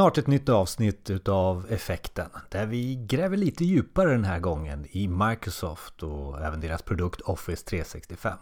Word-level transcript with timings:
Snart 0.00 0.18
ett 0.18 0.26
nytt 0.26 0.48
avsnitt 0.48 1.10
utav 1.10 1.66
Effekten 1.70 2.30
där 2.48 2.66
vi 2.66 2.94
gräver 2.94 3.36
lite 3.36 3.64
djupare 3.64 4.10
den 4.10 4.24
här 4.24 4.38
gången 4.38 4.86
i 4.90 5.08
Microsoft 5.08 6.02
och 6.02 6.40
även 6.40 6.60
deras 6.60 6.82
produkt 6.82 7.20
Office 7.20 7.64
365. 7.66 8.38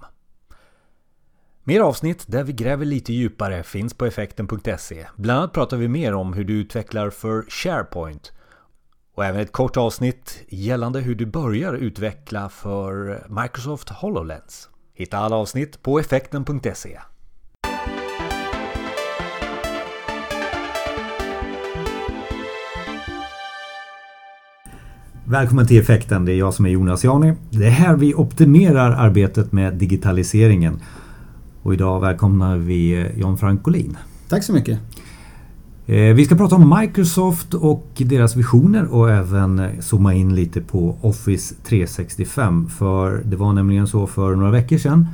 Mer 1.65 1.81
avsnitt 1.81 2.25
där 2.27 2.45
vi 2.45 2.53
gräver 2.53 2.85
lite 2.85 3.13
djupare 3.13 3.63
finns 3.63 3.95
på 3.95 4.07
effekten.se. 4.07 5.07
Bland 5.17 5.39
annat 5.39 5.53
pratar 5.53 5.77
vi 5.77 5.89
mer 5.89 6.15
om 6.15 6.33
hur 6.33 6.45
du 6.45 6.61
utvecklar 6.61 7.11
för 7.11 7.45
SharePoint 7.49 8.33
och 9.15 9.25
även 9.25 9.41
ett 9.41 9.53
kort 9.53 9.77
avsnitt 9.77 10.45
gällande 10.49 11.01
hur 11.01 11.15
du 11.15 11.27
börjar 11.27 11.75
utveckla 11.75 12.49
för 12.49 13.25
Microsoft 13.29 13.89
HoloLens. 13.89 14.71
Hitta 14.95 15.19
alla 15.19 15.37
avsnitt 15.37 15.83
på 15.83 15.99
effekten.se. 15.99 16.99
Välkommen 25.31 25.67
till 25.67 25.81
Effekten, 25.81 26.25
det 26.25 26.33
är 26.33 26.37
jag 26.37 26.55
som 26.55 26.67
är 26.67 26.71
Jonas 26.71 27.05
Jani. 27.05 27.35
Det 27.51 27.67
är 27.67 27.71
här 27.71 27.97
vi 27.97 28.15
optimerar 28.15 28.91
arbetet 28.91 29.53
med 29.53 29.75
digitaliseringen. 29.75 30.81
Och 31.63 31.75
idag 31.75 32.01
välkomnar 32.01 32.57
vi 32.57 33.11
John 33.17 33.39
Frankolin. 33.39 33.97
Tack 34.29 34.45
så 34.45 34.53
mycket. 34.53 34.79
Eh, 35.87 36.15
vi 36.15 36.25
ska 36.25 36.37
prata 36.37 36.57
om 36.57 36.79
Microsoft 36.81 37.55
och 37.55 37.87
deras 37.97 38.37
visioner 38.37 38.85
och 38.95 39.11
även 39.11 39.69
zooma 39.81 40.15
in 40.15 40.35
lite 40.35 40.61
på 40.61 40.97
Office 41.01 41.55
365. 41.65 42.69
För 42.69 43.23
det 43.25 43.37
var 43.37 43.53
nämligen 43.53 43.87
så 43.87 44.07
för 44.07 44.35
några 44.35 44.51
veckor 44.51 44.79
sedan 44.79 45.07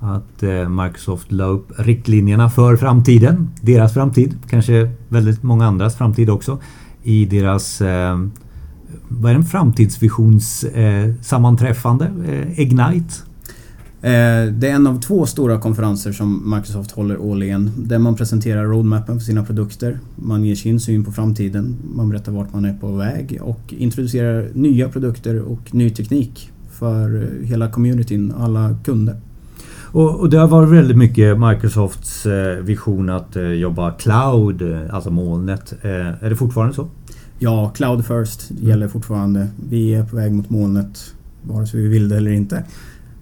att 0.00 0.42
eh, 0.42 0.68
Microsoft 0.68 1.32
la 1.32 1.44
upp 1.44 1.72
riktlinjerna 1.78 2.50
för 2.50 2.76
framtiden. 2.76 3.50
Deras 3.60 3.94
framtid, 3.94 4.36
kanske 4.48 4.90
väldigt 5.08 5.42
många 5.42 5.66
andras 5.66 5.96
framtid 5.96 6.30
också. 6.30 6.58
I 7.02 7.24
deras 7.24 7.80
eh, 7.80 8.18
vad 9.20 9.32
är 9.32 9.36
en 9.36 9.44
framtidsvisionssammanträffande? 9.44 12.10
Eh, 12.28 12.60
Ignite? 12.60 13.14
Eh, 14.04 14.52
det 14.52 14.68
är 14.68 14.74
en 14.74 14.86
av 14.86 15.00
två 15.00 15.26
stora 15.26 15.58
konferenser 15.58 16.12
som 16.12 16.54
Microsoft 16.56 16.90
håller 16.90 17.18
årligen 17.18 17.70
där 17.76 17.98
man 17.98 18.16
presenterar 18.16 18.64
roadmappen 18.64 19.18
för 19.18 19.26
sina 19.26 19.44
produkter. 19.44 19.98
Man 20.16 20.44
ger 20.44 20.54
sin 20.54 20.80
syn 20.80 21.04
på 21.04 21.12
framtiden, 21.12 21.76
man 21.94 22.08
berättar 22.08 22.32
vart 22.32 22.52
man 22.52 22.64
är 22.64 22.72
på 22.72 22.92
väg 22.92 23.38
och 23.42 23.74
introducerar 23.78 24.48
nya 24.54 24.88
produkter 24.88 25.42
och 25.42 25.74
ny 25.74 25.90
teknik 25.90 26.50
för 26.70 27.28
hela 27.42 27.70
communityn, 27.70 28.32
alla 28.38 28.76
kunder. 28.84 29.16
Och, 29.82 30.20
och 30.20 30.30
det 30.30 30.38
har 30.38 30.48
varit 30.48 30.68
väldigt 30.68 30.96
mycket 30.96 31.38
Microsofts 31.38 32.26
eh, 32.26 32.56
vision 32.56 33.10
att 33.10 33.36
jobba 33.56 33.90
cloud, 33.90 34.62
alltså 34.90 35.10
molnet. 35.10 35.74
Är 35.82 36.30
det 36.30 36.36
fortfarande 36.36 36.74
så? 36.74 36.88
Ja, 37.38 37.72
cloud 37.74 38.04
first 38.04 38.50
gäller 38.50 38.88
fortfarande. 38.88 39.48
Vi 39.68 39.94
är 39.94 40.04
på 40.04 40.16
väg 40.16 40.32
mot 40.32 40.50
molnet 40.50 41.14
vare 41.42 41.66
sig 41.66 41.80
vi 41.80 41.88
vill 41.88 42.08
det 42.08 42.16
eller 42.16 42.30
inte. 42.30 42.64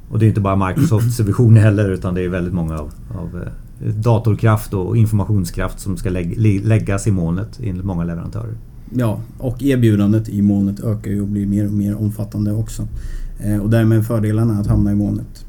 Och 0.09 0.19
det 0.19 0.27
är 0.27 0.29
inte 0.29 0.41
bara 0.41 0.69
Microsofts 0.69 1.21
vision 1.27 1.57
heller 1.57 1.91
utan 1.91 2.15
det 2.15 2.25
är 2.25 2.29
väldigt 2.29 2.55
många 2.55 2.79
av, 2.79 2.93
av 3.15 3.43
eh, 3.43 3.89
datorkraft 3.95 4.75
och 4.75 4.97
informationskraft 4.97 5.81
som 5.81 5.97
ska 5.97 6.11
läggas 6.11 7.07
i 7.07 7.11
molnet 7.11 7.61
enligt 7.63 7.85
många 7.85 8.05
leverantörer. 8.05 8.55
Ja, 8.95 9.21
och 9.39 9.63
erbjudandet 9.63 10.29
i 10.29 10.43
molnet 10.43 10.81
ökar 10.81 11.11
ju 11.11 11.21
och 11.21 11.29
blir 11.29 11.47
mer 11.47 11.67
och 11.67 11.73
mer 11.73 11.97
omfattande 11.97 12.53
också. 12.53 12.89
Eh, 13.39 13.59
och 13.59 13.71
därmed 13.71 14.07
fördelarna 14.07 14.61
att 14.61 14.67
hamna 14.67 14.93
i 14.93 14.95
molnet. 14.95 15.47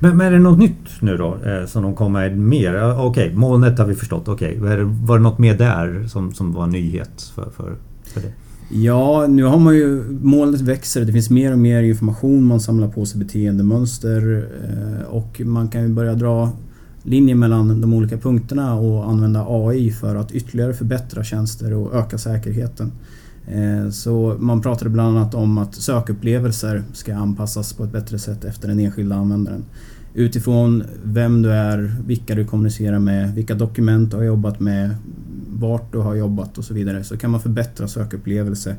Men, 0.00 0.16
men 0.16 0.26
är 0.26 0.30
det 0.30 0.38
något 0.38 0.58
nytt 0.58 1.00
nu 1.00 1.16
då 1.16 1.36
eh, 1.44 1.66
som 1.66 1.82
de 1.82 1.94
kommer 1.94 2.30
med 2.30 2.38
mer? 2.38 2.92
Okej, 2.92 3.26
okay, 3.26 3.34
molnet 3.34 3.78
har 3.78 3.86
vi 3.86 3.94
förstått. 3.94 4.28
Okej, 4.28 4.60
okay. 4.60 4.82
var 4.84 5.16
det 5.16 5.22
något 5.22 5.38
mer 5.38 5.58
där 5.58 6.06
som, 6.08 6.34
som 6.34 6.52
var 6.52 6.66
nyhet 6.66 7.32
för, 7.34 7.50
för 7.50 7.76
för 8.12 8.20
det? 8.20 8.32
Ja, 8.74 9.26
nu 9.26 9.44
har 9.44 9.58
man 9.58 9.74
ju... 9.74 10.04
Molnet 10.22 10.60
växer. 10.60 11.04
Det 11.04 11.12
finns 11.12 11.30
mer 11.30 11.52
och 11.52 11.58
mer 11.58 11.82
information. 11.82 12.44
Man 12.44 12.60
samlar 12.60 12.88
på 12.88 13.06
sig 13.06 13.18
beteendemönster 13.18 14.48
eh, 14.64 15.06
och 15.06 15.40
man 15.40 15.68
kan 15.68 15.82
ju 15.82 15.88
börja 15.88 16.14
dra 16.14 16.50
linjer 17.02 17.34
mellan 17.34 17.80
de 17.80 17.94
olika 17.94 18.18
punkterna 18.18 18.74
och 18.74 19.10
använda 19.10 19.46
AI 19.48 19.90
för 19.90 20.16
att 20.16 20.32
ytterligare 20.32 20.74
förbättra 20.74 21.24
tjänster 21.24 21.74
och 21.74 21.94
öka 21.94 22.18
säkerheten. 22.18 22.92
Eh, 23.46 23.90
så 23.90 24.36
man 24.38 24.62
pratade 24.62 24.90
bland 24.90 25.18
annat 25.18 25.34
om 25.34 25.58
att 25.58 25.74
sökupplevelser 25.74 26.82
ska 26.92 27.14
anpassas 27.14 27.72
på 27.72 27.84
ett 27.84 27.92
bättre 27.92 28.18
sätt 28.18 28.44
efter 28.44 28.68
den 28.68 28.80
enskilda 28.80 29.16
användaren. 29.16 29.64
Utifrån 30.14 30.84
vem 31.04 31.42
du 31.42 31.52
är, 31.52 31.96
vilka 32.06 32.34
du 32.34 32.44
kommunicerar 32.44 32.98
med, 32.98 33.34
vilka 33.34 33.54
dokument 33.54 34.10
du 34.10 34.16
har 34.16 34.24
jobbat 34.24 34.60
med, 34.60 34.96
vart 35.52 35.92
du 35.92 35.98
har 35.98 36.14
jobbat 36.14 36.58
och 36.58 36.64
så 36.64 36.74
vidare 36.74 37.04
så 37.04 37.16
kan 37.16 37.30
man 37.30 37.40
förbättra 37.40 37.88
sökupplevelse 37.88 38.76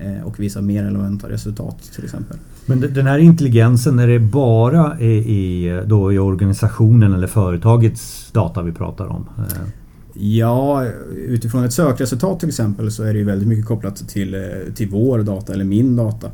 eh, 0.00 0.26
och 0.26 0.40
visa 0.40 0.62
mer 0.62 0.84
relevanta 0.84 1.28
resultat 1.28 1.82
till 1.94 2.04
exempel. 2.04 2.36
Men 2.66 2.80
den 2.80 3.06
här 3.06 3.18
intelligensen, 3.18 3.98
är 3.98 4.08
det 4.08 4.18
bara 4.18 5.00
i, 5.00 5.82
då 5.86 6.12
i 6.12 6.18
organisationen 6.18 7.12
eller 7.12 7.26
företagets 7.26 8.30
data 8.32 8.62
vi 8.62 8.72
pratar 8.72 9.06
om? 9.06 9.28
Eh. 9.38 9.68
Ja, 10.14 10.86
utifrån 11.16 11.64
ett 11.64 11.72
sökresultat 11.72 12.40
till 12.40 12.48
exempel 12.48 12.90
så 12.90 13.02
är 13.02 13.12
det 13.12 13.18
ju 13.18 13.24
väldigt 13.24 13.48
mycket 13.48 13.66
kopplat 13.66 14.08
till, 14.08 14.34
eh, 14.34 14.40
till 14.74 14.88
vår 14.88 15.18
data 15.18 15.52
eller 15.52 15.64
min 15.64 15.96
data. 15.96 16.30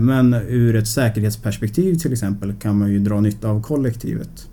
Men 0.00 0.34
ur 0.34 0.76
ett 0.76 0.88
säkerhetsperspektiv 0.88 1.94
till 1.94 2.12
exempel 2.12 2.52
kan 2.52 2.78
man 2.78 2.92
ju 2.92 2.98
dra 2.98 3.20
nytta 3.20 3.48
av 3.48 3.62
kollektivet. 3.62 4.48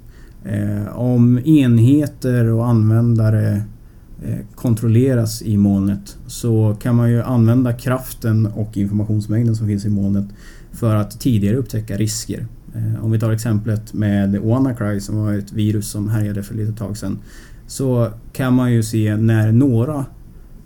Om 0.94 1.39
enheter 1.45 2.45
och 2.45 2.67
användare 2.67 3.61
Eh, 4.23 4.37
kontrolleras 4.55 5.41
i 5.41 5.57
molnet 5.57 6.17
så 6.27 6.77
kan 6.81 6.95
man 6.95 7.11
ju 7.11 7.21
använda 7.21 7.73
kraften 7.73 8.45
och 8.45 8.77
informationsmängden 8.77 9.55
som 9.55 9.67
finns 9.67 9.85
i 9.85 9.89
molnet 9.89 10.25
för 10.71 10.95
att 10.95 11.19
tidigare 11.19 11.55
upptäcka 11.55 11.97
risker. 11.97 12.47
Eh, 12.75 13.05
om 13.05 13.11
vi 13.11 13.19
tar 13.19 13.31
exemplet 13.31 13.93
med 13.93 14.39
WannaCry 14.41 14.99
som 14.99 15.17
var 15.17 15.33
ett 15.33 15.53
virus 15.53 15.87
som 15.87 16.09
härjade 16.09 16.43
för 16.43 16.55
lite 16.55 16.73
tag 16.73 16.97
sedan. 16.97 17.19
Så 17.67 18.09
kan 18.33 18.53
man 18.53 18.73
ju 18.73 18.83
se 18.83 19.15
när 19.15 19.51
några 19.51 20.05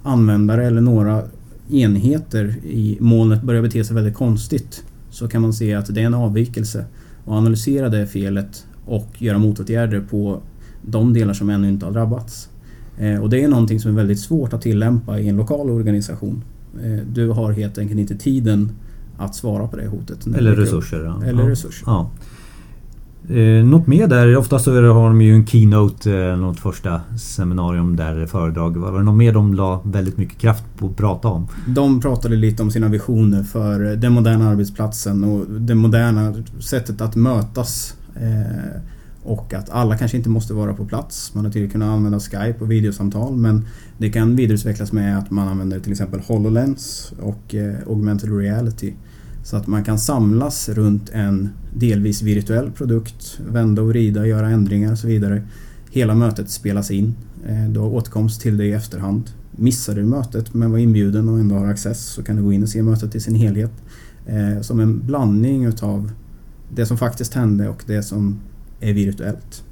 användare 0.04 0.66
eller 0.66 0.82
några 0.82 1.24
enheter 1.70 2.56
i 2.64 2.98
molnet 3.00 3.42
börjar 3.42 3.62
bete 3.62 3.84
sig 3.84 3.96
väldigt 3.96 4.16
konstigt 4.16 4.84
så 5.10 5.28
kan 5.28 5.42
man 5.42 5.54
se 5.54 5.74
att 5.74 5.96
det 5.96 6.02
är 6.02 6.06
en 6.06 6.14
avvikelse 6.14 6.86
och 7.26 7.36
analysera 7.36 7.90
det 7.90 8.08
felet 8.08 8.66
och 8.86 9.22
göra 9.22 9.38
motåtgärder 9.38 10.02
på 10.02 10.42
de 10.82 11.14
delar 11.14 11.34
som 11.34 11.50
ännu 11.50 11.70
inte 11.70 11.86
har 11.86 11.94
drabbats. 11.94 12.50
Eh, 13.00 13.22
och 13.22 13.30
det 13.30 13.44
är 13.44 13.48
någonting 13.48 13.80
som 13.80 13.92
är 13.92 13.96
väldigt 13.96 14.20
svårt 14.20 14.54
att 14.54 14.62
tillämpa 14.62 15.20
i 15.20 15.30
en 15.30 15.38
lokal 15.38 15.70
organisation. 15.70 16.44
Eh, 16.84 17.06
du 17.12 17.30
har 17.30 17.52
helt 17.52 17.78
enkelt 17.78 18.00
inte 18.00 18.16
tiden 18.16 18.72
att 19.18 19.36
svara 19.36 19.68
på 19.68 19.78
det 19.78 19.88
hotet. 19.88 20.28
Eller 20.28 20.56
resurser. 20.56 21.04
Ja. 21.04 21.24
Eller 21.26 21.44
ja. 21.44 21.50
resurser. 21.50 21.84
Ja. 21.88 22.10
Eh, 23.30 23.66
något 23.66 23.88
mer 23.88 24.08
där? 24.08 24.38
Oftast 24.38 24.66
så 24.66 24.72
har 24.72 25.08
de 25.08 25.22
ju 25.22 25.36
en 25.36 25.48
keynote, 25.48 26.14
eh, 26.14 26.38
något 26.38 26.60
första 26.60 27.02
seminarium 27.18 27.96
där, 27.96 28.26
föredrag. 28.26 28.78
Var 28.78 28.98
det 28.98 29.04
något 29.04 29.18
mer 29.18 29.34
de 29.34 29.54
la 29.54 29.82
väldigt 29.86 30.18
mycket 30.18 30.38
kraft 30.38 30.64
på 30.78 30.88
att 30.88 30.98
prata 30.98 31.28
om? 31.28 31.48
De 31.68 32.02
pratade 32.02 32.36
lite 32.36 32.64
om 32.64 32.72
sina 32.72 32.88
visioner 32.88 33.44
för 33.44 33.80
den 33.96 34.14
moderna 34.14 34.50
arbetsplatsen 34.50 35.24
och 35.24 35.46
det 35.50 35.76
moderna 35.76 36.34
sättet 36.60 37.02
att 37.02 37.16
mötas. 37.16 37.96
Eh, 38.16 38.82
och 39.30 39.54
att 39.54 39.70
alla 39.70 39.98
kanske 39.98 40.18
inte 40.18 40.30
måste 40.30 40.54
vara 40.54 40.74
på 40.74 40.86
plats. 40.86 41.34
Man 41.34 41.46
har 41.46 41.52
tidigare 41.52 41.72
kunnat 41.72 41.90
använda 41.90 42.20
Skype 42.20 42.56
och 42.60 42.72
videosamtal 42.72 43.36
men 43.36 43.66
det 43.98 44.10
kan 44.10 44.36
vidareutvecklas 44.36 44.92
med 44.92 45.18
att 45.18 45.32
man 45.32 45.48
använder 45.48 45.80
till 45.80 45.92
exempel 45.92 46.20
HoloLens 46.20 47.14
och 47.22 47.56
eh, 47.56 47.76
augmented 47.88 48.38
reality. 48.38 48.94
Så 49.44 49.58
att 49.58 49.68
man 49.68 49.84
kan 49.84 50.00
samlas 50.00 50.70
runt 50.70 51.10
en 51.10 51.50
delvis 51.74 52.22
virtuell 52.22 52.72
produkt, 52.72 53.40
vända 53.48 53.82
och 53.82 53.90
vrida, 53.90 54.28
göra 54.28 54.50
ändringar 54.50 54.92
och 54.92 54.98
så 54.98 55.08
vidare. 55.08 55.44
Hela 55.92 56.16
mötet 56.16 56.50
spelas 56.50 56.92
in. 56.92 57.16
Eh, 57.48 57.70
du 57.70 57.80
har 57.80 57.88
återkomst 57.88 58.42
till 58.42 58.58
det 58.58 58.66
i 58.66 58.72
efterhand. 58.72 59.24
Missar 59.52 59.96
du 59.96 60.04
mötet 60.04 60.54
men 60.54 60.72
var 60.72 60.78
inbjuden 60.78 61.30
och 61.30 61.40
ändå 61.40 61.56
har 61.56 61.68
access 61.68 62.06
så 62.06 62.24
kan 62.24 62.36
du 62.36 62.44
gå 62.44 62.54
in 62.54 62.64
och 62.64 62.70
se 62.70 62.84
mötet 62.84 63.16
i 63.16 63.20
sin 63.20 63.36
helhet. 63.36 63.72
Eh, 64.26 64.62
som 64.62 64.80
en 64.80 65.06
blandning 65.06 65.66
utav 65.66 66.12
det 66.76 66.86
som 66.86 66.98
faktiskt 66.98 67.34
hände 67.34 67.70
och 67.70 67.84
det 67.88 68.04
som 68.04 68.40
är 68.80 68.94
virtuellt. 68.94 69.64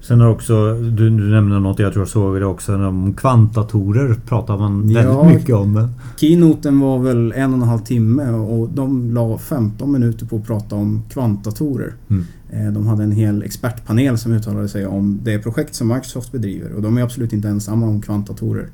Sen 0.00 0.20
har 0.20 0.28
också, 0.28 0.74
du, 0.74 1.10
du 1.10 1.10
nämnde 1.10 1.60
något, 1.60 1.78
jag 1.78 1.92
tror 1.92 2.00
jag 2.00 2.08
såg 2.08 2.40
det 2.40 2.46
också, 2.46 2.74
om 2.74 3.14
kvantdatorer 3.14 4.14
pratar 4.14 4.58
man 4.58 4.80
väldigt 4.80 5.04
ja, 5.04 5.28
mycket 5.28 5.54
om. 5.54 5.88
Keynoten 6.16 6.80
var 6.80 6.98
väl 6.98 7.32
en 7.32 7.54
och 7.54 7.62
en 7.62 7.68
halv 7.68 7.80
timme 7.80 8.30
och 8.30 8.68
de 8.68 9.14
la 9.14 9.38
15 9.38 9.92
minuter 9.92 10.26
på 10.26 10.36
att 10.36 10.46
prata 10.46 10.76
om 10.76 11.02
kvantdatorer. 11.10 11.94
Mm. 12.10 12.24
Eh, 12.50 12.72
de 12.72 12.86
hade 12.86 13.04
en 13.04 13.12
hel 13.12 13.42
expertpanel 13.42 14.18
som 14.18 14.32
uttalade 14.32 14.68
sig 14.68 14.86
om 14.86 15.20
det 15.22 15.38
projekt 15.38 15.74
som 15.74 15.88
Microsoft 15.88 16.32
bedriver 16.32 16.72
och 16.72 16.82
de 16.82 16.98
är 16.98 17.02
absolut 17.02 17.32
inte 17.32 17.48
ensamma 17.48 17.86
om 17.86 18.02
kvantdatorer. 18.02 18.68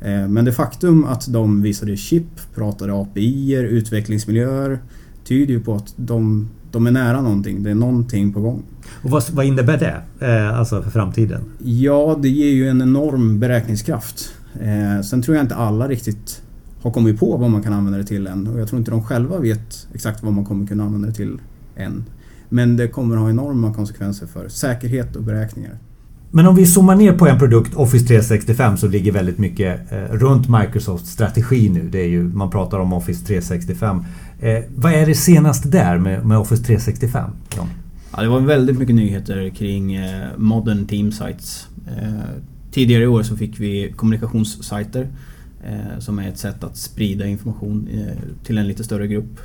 Eh, 0.00 0.28
men 0.28 0.44
det 0.44 0.52
faktum 0.52 1.04
att 1.04 1.32
de 1.32 1.62
visade 1.62 1.96
chip, 1.96 2.54
pratade 2.54 3.00
API, 3.00 3.54
utvecklingsmiljöer 3.54 4.78
tyder 5.24 5.54
ju 5.54 5.60
på 5.60 5.74
att 5.74 5.94
de 5.96 6.48
de 6.76 6.86
är 6.86 6.90
nära 6.90 7.20
någonting. 7.20 7.62
Det 7.62 7.70
är 7.70 7.74
någonting 7.74 8.32
på 8.32 8.40
gång. 8.40 8.62
Och 9.02 9.10
vad, 9.10 9.30
vad 9.30 9.46
innebär 9.46 9.78
det? 9.78 10.26
Eh, 10.26 10.58
alltså 10.58 10.82
för 10.82 10.90
framtiden? 10.90 11.40
Ja, 11.64 12.18
det 12.22 12.28
ger 12.28 12.50
ju 12.50 12.68
en 12.68 12.82
enorm 12.82 13.40
beräkningskraft. 13.40 14.32
Eh, 14.60 15.02
sen 15.02 15.22
tror 15.22 15.36
jag 15.36 15.44
inte 15.44 15.54
alla 15.54 15.88
riktigt 15.88 16.42
har 16.82 16.90
kommit 16.90 17.20
på 17.20 17.36
vad 17.36 17.50
man 17.50 17.62
kan 17.62 17.72
använda 17.72 17.98
det 17.98 18.04
till 18.04 18.26
än 18.26 18.46
och 18.46 18.60
jag 18.60 18.68
tror 18.68 18.78
inte 18.78 18.90
de 18.90 19.02
själva 19.02 19.38
vet 19.38 19.88
exakt 19.94 20.22
vad 20.22 20.32
man 20.32 20.44
kommer 20.44 20.66
kunna 20.66 20.84
använda 20.84 21.08
det 21.08 21.14
till 21.14 21.38
än. 21.76 22.04
Men 22.48 22.76
det 22.76 22.88
kommer 22.88 23.16
ha 23.16 23.30
enorma 23.30 23.74
konsekvenser 23.74 24.26
för 24.26 24.48
säkerhet 24.48 25.16
och 25.16 25.22
beräkningar. 25.22 25.78
Men 26.30 26.46
om 26.46 26.56
vi 26.56 26.66
zoomar 26.66 26.96
ner 26.96 27.12
på 27.12 27.26
en 27.26 27.38
produkt, 27.38 27.74
Office 27.74 28.06
365, 28.06 28.76
så 28.76 28.88
ligger 28.88 29.12
väldigt 29.12 29.38
mycket 29.38 29.92
eh, 29.92 29.98
runt 29.98 30.48
Microsofts 30.48 31.10
strategi 31.10 31.68
nu. 31.68 31.88
Det 31.92 31.98
är 31.98 32.08
ju, 32.08 32.22
man 32.22 32.50
pratar 32.50 32.78
om 32.78 32.92
Office 32.92 33.26
365. 33.26 34.04
Eh, 34.40 34.58
vad 34.74 34.92
är 34.92 35.06
det 35.06 35.14
senaste 35.14 35.68
där 35.68 35.98
med, 35.98 36.26
med 36.26 36.38
Office 36.38 36.62
365? 36.64 37.30
John? 37.56 37.68
Ja, 38.12 38.22
det 38.22 38.28
var 38.28 38.40
väldigt 38.40 38.78
mycket 38.78 38.94
nyheter 38.94 39.48
kring 39.48 39.94
eh, 39.94 40.28
Modern 40.36 40.86
Team 40.86 41.12
Sites. 41.12 41.68
Eh, 41.86 42.42
tidigare 42.70 43.02
i 43.02 43.06
år 43.06 43.22
så 43.22 43.36
fick 43.36 43.60
vi 43.60 43.92
kommunikationssajter 43.96 45.08
eh, 45.64 45.98
som 45.98 46.18
är 46.18 46.28
ett 46.28 46.38
sätt 46.38 46.64
att 46.64 46.76
sprida 46.76 47.26
information 47.26 47.88
eh, 47.92 48.44
till 48.44 48.58
en 48.58 48.68
lite 48.68 48.84
större 48.84 49.06
grupp. 49.06 49.40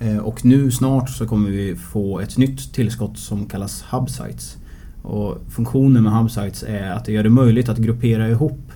Eh, 0.00 0.08
eh, 0.08 0.18
och 0.18 0.44
nu 0.44 0.70
snart 0.70 1.10
så 1.10 1.26
kommer 1.26 1.50
vi 1.50 1.76
få 1.76 2.20
ett 2.20 2.38
nytt 2.38 2.72
tillskott 2.74 3.18
som 3.18 3.46
kallas 3.46 3.84
Hub 3.90 4.10
Sites. 4.10 4.56
Och 5.02 5.38
funktionen 5.48 6.02
med 6.02 6.12
Hubsites 6.12 6.62
är 6.62 6.90
att 6.90 7.04
det 7.04 7.12
gör 7.12 7.22
det 7.22 7.30
möjligt 7.30 7.68
att 7.68 7.78
gruppera 7.78 8.28
ihop 8.28 8.72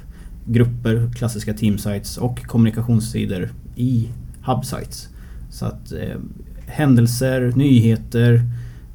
grupper, 0.46 1.10
klassiska 1.14 1.54
teamsites 1.54 2.18
och 2.18 2.46
kommunikationssidor 2.46 3.48
i 3.76 4.08
Hubsites. 4.42 5.08
Så 5.50 5.66
att 5.66 5.92
eh, 5.92 6.16
händelser, 6.66 7.52
nyheter 7.56 8.42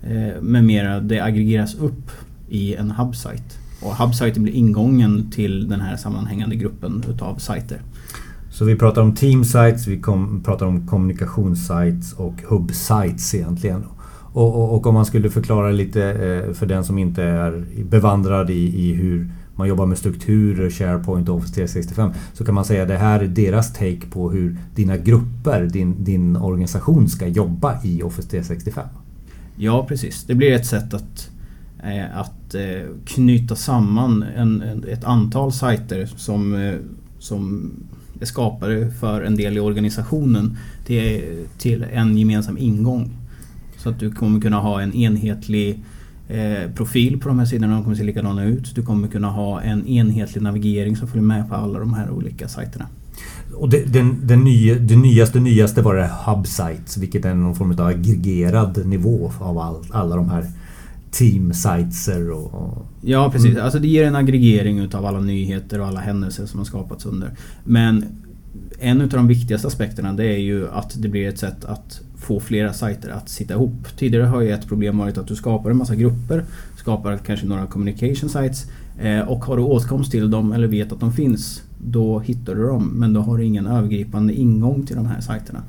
eh, 0.03 0.41
med 0.41 0.63
mera 0.63 0.99
det 0.99 1.19
aggregeras 1.19 1.75
upp 1.75 2.11
i 2.49 2.75
en 2.75 2.91
Hubsite. 2.91 3.61
Och 3.81 3.95
hubsiten 3.95 4.43
blir 4.43 4.53
ingången 4.53 5.31
till 5.31 5.69
den 5.69 5.81
här 5.81 5.97
sammanhängande 5.97 6.55
gruppen 6.55 7.03
utav 7.09 7.35
sajter. 7.35 7.81
Så 8.49 8.65
vi 8.65 8.75
pratar 8.75 9.01
om 9.01 9.15
teamsites, 9.15 9.87
vi 9.87 9.99
kom, 9.99 10.41
pratar 10.43 10.65
om 10.65 10.87
kommunikationssites 10.87 12.13
och 12.13 12.33
hubsites 12.47 13.35
egentligen. 13.35 13.83
Och, 14.33 14.55
och, 14.55 14.75
och, 14.75 14.87
om 14.87 14.93
man 14.93 15.05
skulle 15.05 15.29
förklara 15.29 15.71
lite 15.71 16.03
eh, 16.03 16.53
för 16.53 16.65
den 16.65 16.83
som 16.83 16.97
inte 16.97 17.23
är 17.23 17.65
bevandrad 17.89 18.49
i, 18.49 18.89
i 18.89 18.93
hur 18.93 19.29
man 19.55 19.67
jobbar 19.67 19.85
med 19.85 19.97
strukturer, 19.97 20.69
SharePoint 20.69 21.29
och 21.29 21.35
Office 21.35 21.53
365 21.53 22.11
så 22.33 22.45
kan 22.45 22.55
man 22.55 22.65
säga 22.65 22.81
att 22.81 22.87
det 22.87 22.97
här 22.97 23.19
är 23.19 23.27
deras 23.27 23.73
take 23.73 24.07
på 24.11 24.31
hur 24.31 24.57
dina 24.75 24.97
grupper, 24.97 25.61
din, 25.65 26.03
din 26.03 26.37
organisation 26.37 27.09
ska 27.09 27.27
jobba 27.27 27.83
i 27.83 28.03
Office 28.03 28.29
365. 28.29 28.87
Ja 29.55 29.85
precis, 29.87 30.23
det 30.23 30.35
blir 30.35 30.51
ett 30.51 30.65
sätt 30.65 30.93
att, 30.93 31.29
eh, 31.83 32.17
att 32.17 32.55
eh, 32.55 32.89
knyta 33.05 33.55
samman 33.55 34.23
en, 34.23 34.83
ett 34.89 35.03
antal 35.03 35.51
sajter 35.51 36.05
som, 36.05 36.73
som 37.19 37.71
är 38.21 38.25
skapade 38.25 38.91
för 38.91 39.21
en 39.21 39.35
del 39.35 39.57
i 39.57 39.59
organisationen 39.59 40.57
till, 40.85 41.21
till 41.57 41.85
en 41.93 42.17
gemensam 42.17 42.57
ingång. 42.57 43.20
Så 43.83 43.89
att 43.89 43.99
du 43.99 44.11
kommer 44.11 44.39
kunna 44.39 44.59
ha 44.59 44.81
en 44.81 44.93
enhetlig 44.93 45.79
eh, 46.27 46.71
profil 46.75 47.19
på 47.19 47.27
de 47.27 47.39
här 47.39 47.45
sidorna. 47.45 47.75
De 47.75 47.83
kommer 47.83 47.95
se 47.95 48.03
likadana 48.03 48.43
ut. 48.43 48.75
Du 48.75 48.83
kommer 48.83 49.07
kunna 49.07 49.29
ha 49.29 49.61
en 49.61 49.87
enhetlig 49.87 50.41
navigering 50.41 50.95
som 50.95 51.07
följer 51.07 51.23
med 51.23 51.49
på 51.49 51.55
alla 51.55 51.79
de 51.79 51.93
här 51.93 52.09
olika 52.09 52.47
sajterna. 52.47 52.87
Och 53.53 53.69
det, 53.69 53.93
den, 53.93 54.27
den 54.27 54.43
nya, 54.43 54.75
det 54.75 54.95
nyaste 54.95 55.39
nyaste 55.39 55.81
var 55.81 55.95
det 55.95 56.09
Hubsites 56.25 56.97
vilket 56.97 57.25
är 57.25 57.35
någon 57.35 57.55
form 57.55 57.71
av 57.71 57.87
aggregerad 57.87 58.85
nivå 58.85 59.31
av 59.39 59.57
all, 59.57 59.83
alla 59.91 60.15
de 60.15 60.29
här 60.29 60.45
teamsiteser 61.11 62.31
och, 62.31 62.53
och... 62.53 62.85
Ja 63.01 63.31
precis, 63.31 63.51
mm. 63.51 63.63
alltså 63.63 63.79
det 63.79 63.87
ger 63.87 64.05
en 64.05 64.15
aggregering 64.15 64.79
utav 64.79 65.05
alla 65.05 65.19
nyheter 65.19 65.81
och 65.81 65.87
alla 65.87 65.99
händelser 65.99 66.45
som 66.45 66.59
har 66.59 66.65
skapats 66.65 67.05
under. 67.05 67.31
Men 67.63 68.05
en 68.79 69.01
av 69.01 69.07
de 69.07 69.27
viktigaste 69.27 69.67
aspekterna 69.67 70.13
det 70.13 70.25
är 70.25 70.37
ju 70.37 70.69
att 70.69 71.01
det 71.01 71.09
blir 71.09 71.29
ett 71.29 71.39
sätt 71.39 71.65
att 71.65 72.01
få 72.17 72.39
flera 72.39 72.73
sajter 72.73 73.09
att 73.09 73.29
sitta 73.29 73.53
ihop. 73.53 73.87
Tidigare 73.97 74.25
har 74.25 74.41
ju 74.41 74.51
ett 74.51 74.67
problem 74.67 74.97
varit 74.97 75.17
att 75.17 75.27
du 75.27 75.35
skapar 75.35 75.69
en 75.69 75.77
massa 75.77 75.95
grupper, 75.95 76.45
skapar 76.77 77.17
kanske 77.17 77.45
några 77.45 77.65
communication 77.65 78.29
sites 78.29 78.65
eh, 78.99 79.19
och 79.19 79.45
har 79.45 79.57
du 79.57 79.63
åtkomst 79.63 80.11
till 80.11 80.31
dem 80.31 80.51
eller 80.51 80.67
vet 80.67 80.91
att 80.91 80.99
de 80.99 81.13
finns 81.13 81.63
då 81.83 82.19
hittar 82.19 82.55
du 82.55 82.67
dem 82.67 82.91
men 82.93 83.13
då 83.13 83.21
har 83.21 83.37
du 83.37 83.45
ingen 83.45 83.67
övergripande 83.67 84.33
ingång 84.33 84.85
till 84.85 84.95
de 84.95 85.05
här 85.05 85.21
sajterna. 85.21 85.63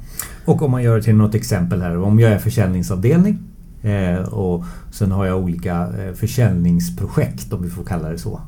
Och 0.44 0.62
om 0.62 0.70
man 0.70 0.82
gör 0.82 0.96
det 0.96 1.02
till 1.02 1.14
något 1.14 1.34
exempel 1.34 1.82
här. 1.82 1.98
Om 1.98 2.20
jag 2.20 2.32
är 2.32 2.38
försäljningsavdelning 2.38 3.38
eh, 3.82 4.22
och 4.22 4.64
sen 4.90 5.12
har 5.12 5.26
jag 5.26 5.38
olika 5.38 5.88
eh, 5.98 6.14
försäljningsprojekt 6.14 7.52
om 7.52 7.62
vi 7.62 7.70
får 7.70 7.84
kalla 7.84 8.08
det 8.08 8.18
så. 8.18 8.40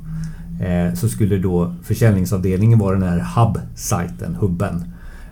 Så 0.95 1.09
skulle 1.09 1.39
då 1.39 1.75
försäljningsavdelningen 1.83 2.79
vara 2.79 2.99
den 2.99 3.09
här 3.09 3.27
hub-sajten, 3.37 4.35
hubben. 4.35 4.85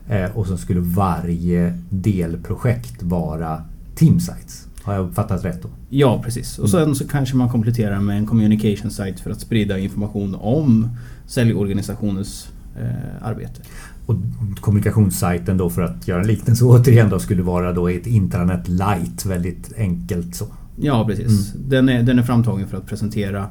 Eh, 0.08 0.36
och 0.36 0.46
så 0.46 0.56
skulle 0.56 0.80
varje 0.80 1.78
delprojekt 1.90 3.02
vara 3.02 3.62
teamsites. 3.94 4.66
Har 4.82 4.94
jag 4.94 5.06
uppfattat 5.06 5.44
rätt 5.44 5.62
då? 5.62 5.68
Ja 5.90 6.22
precis. 6.24 6.58
Och 6.58 6.70
sen 6.70 6.94
så 6.94 7.08
kanske 7.08 7.36
man 7.36 7.48
kompletterar 7.48 8.00
med 8.00 8.18
en 8.18 8.26
communication 8.26 8.90
site 8.90 9.22
för 9.22 9.30
att 9.30 9.40
sprida 9.40 9.78
information 9.78 10.34
om 10.34 10.88
säljorganisationens 11.26 12.48
eh, 12.80 13.26
arbete. 13.26 13.60
Och 14.06 14.16
kommunikationssajten 14.60 15.56
då 15.56 15.70
för 15.70 15.82
att 15.82 16.08
göra 16.08 16.20
en 16.20 16.26
liknelse 16.26 16.64
återigen 16.64 17.10
då 17.10 17.18
skulle 17.18 17.42
vara 17.42 17.72
då 17.72 17.88
ett 17.88 18.06
intranet 18.06 18.68
light. 18.68 19.26
Väldigt 19.26 19.72
enkelt 19.76 20.34
så. 20.34 20.46
Ja 20.80 21.04
precis. 21.06 21.54
Mm. 21.54 21.68
Den, 21.68 21.88
är, 21.88 22.02
den 22.02 22.18
är 22.18 22.22
framtagen 22.22 22.68
för 22.68 22.76
att 22.76 22.86
presentera 22.86 23.40
eh, 23.40 23.48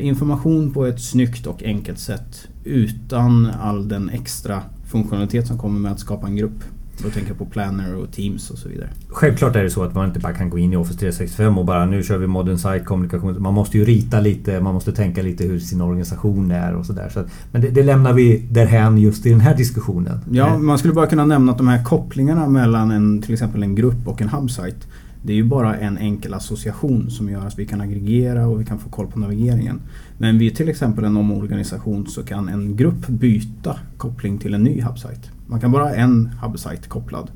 information 0.00 0.72
på 0.72 0.86
ett 0.86 1.00
snyggt 1.00 1.46
och 1.46 1.62
enkelt 1.62 1.98
sätt 1.98 2.48
utan 2.64 3.46
all 3.60 3.88
den 3.88 4.08
extra 4.08 4.62
funktionalitet 4.86 5.46
som 5.46 5.58
kommer 5.58 5.80
med 5.80 5.92
att 5.92 6.00
skapa 6.00 6.26
en 6.26 6.36
grupp. 6.36 6.64
Då 7.02 7.10
tänker 7.10 7.30
jag 7.30 7.38
på 7.38 7.44
Planner 7.44 7.94
och 7.94 8.12
Teams 8.12 8.50
och 8.50 8.58
så 8.58 8.68
vidare. 8.68 8.88
Självklart 9.08 9.56
är 9.56 9.62
det 9.62 9.70
så 9.70 9.82
att 9.82 9.94
man 9.94 10.08
inte 10.08 10.20
bara 10.20 10.32
kan 10.32 10.50
gå 10.50 10.58
in 10.58 10.72
i 10.72 10.76
Office 10.76 10.98
365 10.98 11.58
och 11.58 11.64
bara 11.64 11.86
nu 11.86 12.02
kör 12.02 12.18
vi 12.18 12.26
Modern 12.26 12.58
Site 12.58 12.78
kommunikation. 12.84 13.42
Man 13.42 13.54
måste 13.54 13.78
ju 13.78 13.84
rita 13.84 14.20
lite, 14.20 14.60
man 14.60 14.74
måste 14.74 14.92
tänka 14.92 15.22
lite 15.22 15.44
hur 15.44 15.58
sin 15.58 15.80
organisation 15.80 16.50
är 16.50 16.74
och 16.74 16.86
sådär. 16.86 17.08
Så 17.08 17.24
men 17.52 17.62
det, 17.62 17.68
det, 17.68 17.82
lämnar 17.82 18.12
vi 18.12 18.46
därhän 18.50 18.98
just 18.98 19.26
i 19.26 19.30
den 19.30 19.40
här 19.40 19.56
diskussionen. 19.56 20.20
Ja, 20.30 20.58
man 20.58 20.78
skulle 20.78 20.94
bara 20.94 21.06
kunna 21.06 21.24
nämna 21.24 21.52
att 21.52 21.58
de 21.58 21.68
här 21.68 21.84
kopplingarna 21.84 22.48
mellan 22.48 22.90
en, 22.90 23.22
till 23.22 23.32
exempel 23.32 23.62
en 23.62 23.74
grupp 23.74 24.08
och 24.08 24.22
en 24.22 24.28
hubsite 24.28 24.86
det 25.22 25.32
är 25.32 25.36
ju 25.36 25.44
bara 25.44 25.76
en 25.76 25.98
enkel 25.98 26.34
association 26.34 27.10
som 27.10 27.30
gör 27.30 27.46
att 27.46 27.58
vi 27.58 27.66
kan 27.66 27.80
aggregera 27.80 28.46
och 28.46 28.60
vi 28.60 28.64
kan 28.64 28.78
få 28.78 28.88
koll 28.88 29.06
på 29.06 29.18
navigeringen. 29.18 29.80
Men 30.18 30.38
vid 30.38 30.56
till 30.56 30.68
exempel 30.68 31.04
en 31.04 31.16
omorganisation 31.16 32.06
så 32.06 32.22
kan 32.22 32.48
en 32.48 32.76
grupp 32.76 33.08
byta 33.08 33.76
koppling 33.96 34.38
till 34.38 34.54
en 34.54 34.62
ny 34.62 34.80
hubsite. 34.80 35.28
Man 35.46 35.60
kan 35.60 35.72
bara 35.72 35.82
ha 35.82 35.90
en 35.90 36.30
hubsite 36.42 36.88
kopplad. 36.88 37.30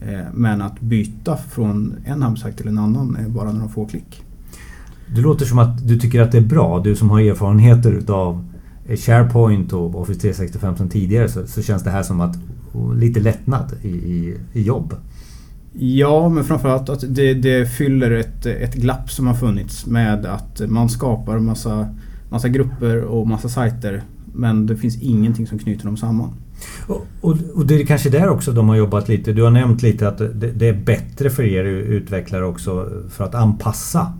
Eh, 0.00 0.20
men 0.34 0.62
att 0.62 0.80
byta 0.80 1.36
från 1.36 1.94
en 2.04 2.22
hubsite 2.22 2.52
till 2.52 2.68
en 2.68 2.78
annan 2.78 3.16
är 3.16 3.28
bara 3.28 3.52
några 3.52 3.68
få 3.68 3.86
klick. 3.86 4.22
Det 5.14 5.20
låter 5.20 5.46
som 5.46 5.58
att 5.58 5.88
du 5.88 5.98
tycker 5.98 6.20
att 6.20 6.32
det 6.32 6.38
är 6.38 6.46
bra. 6.46 6.80
Du 6.80 6.96
som 6.96 7.10
har 7.10 7.20
erfarenheter 7.20 7.92
utav 7.92 8.44
SharePoint 8.96 9.72
och 9.72 10.00
Office 10.00 10.20
365 10.20 10.76
sedan 10.76 10.88
tidigare 10.88 11.28
så, 11.28 11.46
så 11.46 11.62
känns 11.62 11.82
det 11.82 11.90
här 11.90 12.02
som 12.02 12.20
att 12.20 12.36
lite 12.96 13.20
lättnad 13.20 13.72
i, 13.82 13.88
i, 13.88 14.36
i 14.52 14.62
jobb. 14.62 14.94
Ja, 15.72 16.28
men 16.28 16.44
framförallt 16.44 16.88
att 16.88 17.04
det, 17.08 17.34
det 17.34 17.66
fyller 17.66 18.10
ett, 18.10 18.46
ett 18.46 18.74
glapp 18.74 19.10
som 19.10 19.26
har 19.26 19.34
funnits 19.34 19.86
med 19.86 20.26
att 20.26 20.60
man 20.68 20.88
skapar 20.88 21.38
massa, 21.38 21.88
massa 22.30 22.48
grupper 22.48 23.04
och 23.04 23.26
massa 23.26 23.48
sajter 23.48 24.02
men 24.34 24.66
det 24.66 24.76
finns 24.76 25.02
ingenting 25.02 25.46
som 25.46 25.58
knyter 25.58 25.84
dem 25.84 25.96
samman. 25.96 26.34
Och, 26.86 27.06
och, 27.20 27.36
och, 27.54 27.66
det 27.66 27.74
är 27.74 27.86
kanske 27.86 28.10
där 28.10 28.28
också 28.28 28.52
de 28.52 28.68
har 28.68 28.76
jobbat 28.76 29.08
lite. 29.08 29.32
Du 29.32 29.42
har 29.42 29.50
nämnt 29.50 29.82
lite 29.82 30.08
att 30.08 30.18
det, 30.18 30.52
det 30.54 30.68
är 30.68 30.84
bättre 30.84 31.30
för 31.30 31.42
er 31.42 31.64
utvecklare 31.64 32.44
också 32.44 32.88
för 33.10 33.24
att 33.24 33.34
anpassa 33.34 34.12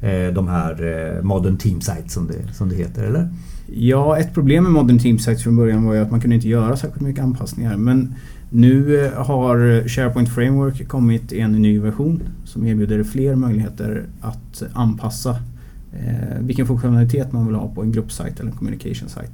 eh, 0.00 0.34
de 0.34 0.48
här 0.48 0.72
eh, 1.16 1.22
Modern 1.22 1.56
Team 1.56 1.80
Sites 1.80 2.12
som 2.12 2.26
det, 2.26 2.54
som 2.54 2.68
det 2.68 2.74
heter, 2.74 3.04
eller? 3.04 3.28
Ja, 3.66 4.18
ett 4.18 4.34
problem 4.34 4.64
med 4.64 4.72
Modern 4.72 4.98
Team 4.98 5.18
Sites 5.18 5.42
från 5.42 5.56
början 5.56 5.84
var 5.84 5.94
ju 5.94 6.00
att 6.00 6.10
man 6.10 6.20
kunde 6.20 6.36
inte 6.36 6.48
göra 6.48 6.76
särskilt 6.76 7.02
mycket 7.02 7.24
anpassningar. 7.24 7.76
Men 7.76 8.14
nu 8.52 9.04
eh, 9.04 9.12
har 9.12 9.88
SharePoint 9.88 10.28
Framework 10.28 10.88
kommit 10.88 11.32
i 11.32 11.40
en 11.40 11.52
ny 11.52 11.78
version 11.78 12.22
som 12.44 12.66
erbjuder 12.66 13.02
fler 13.02 13.34
möjligheter 13.34 14.06
att 14.20 14.62
anpassa 14.72 15.30
eh, 15.92 16.38
vilken 16.40 16.66
funktionalitet 16.66 17.32
man 17.32 17.46
vill 17.46 17.54
ha 17.54 17.68
på 17.74 17.82
en 17.82 17.92
gruppsajt 17.92 18.40
eller 18.40 18.50
en 18.50 18.56
communication 18.56 19.08
site. 19.08 19.32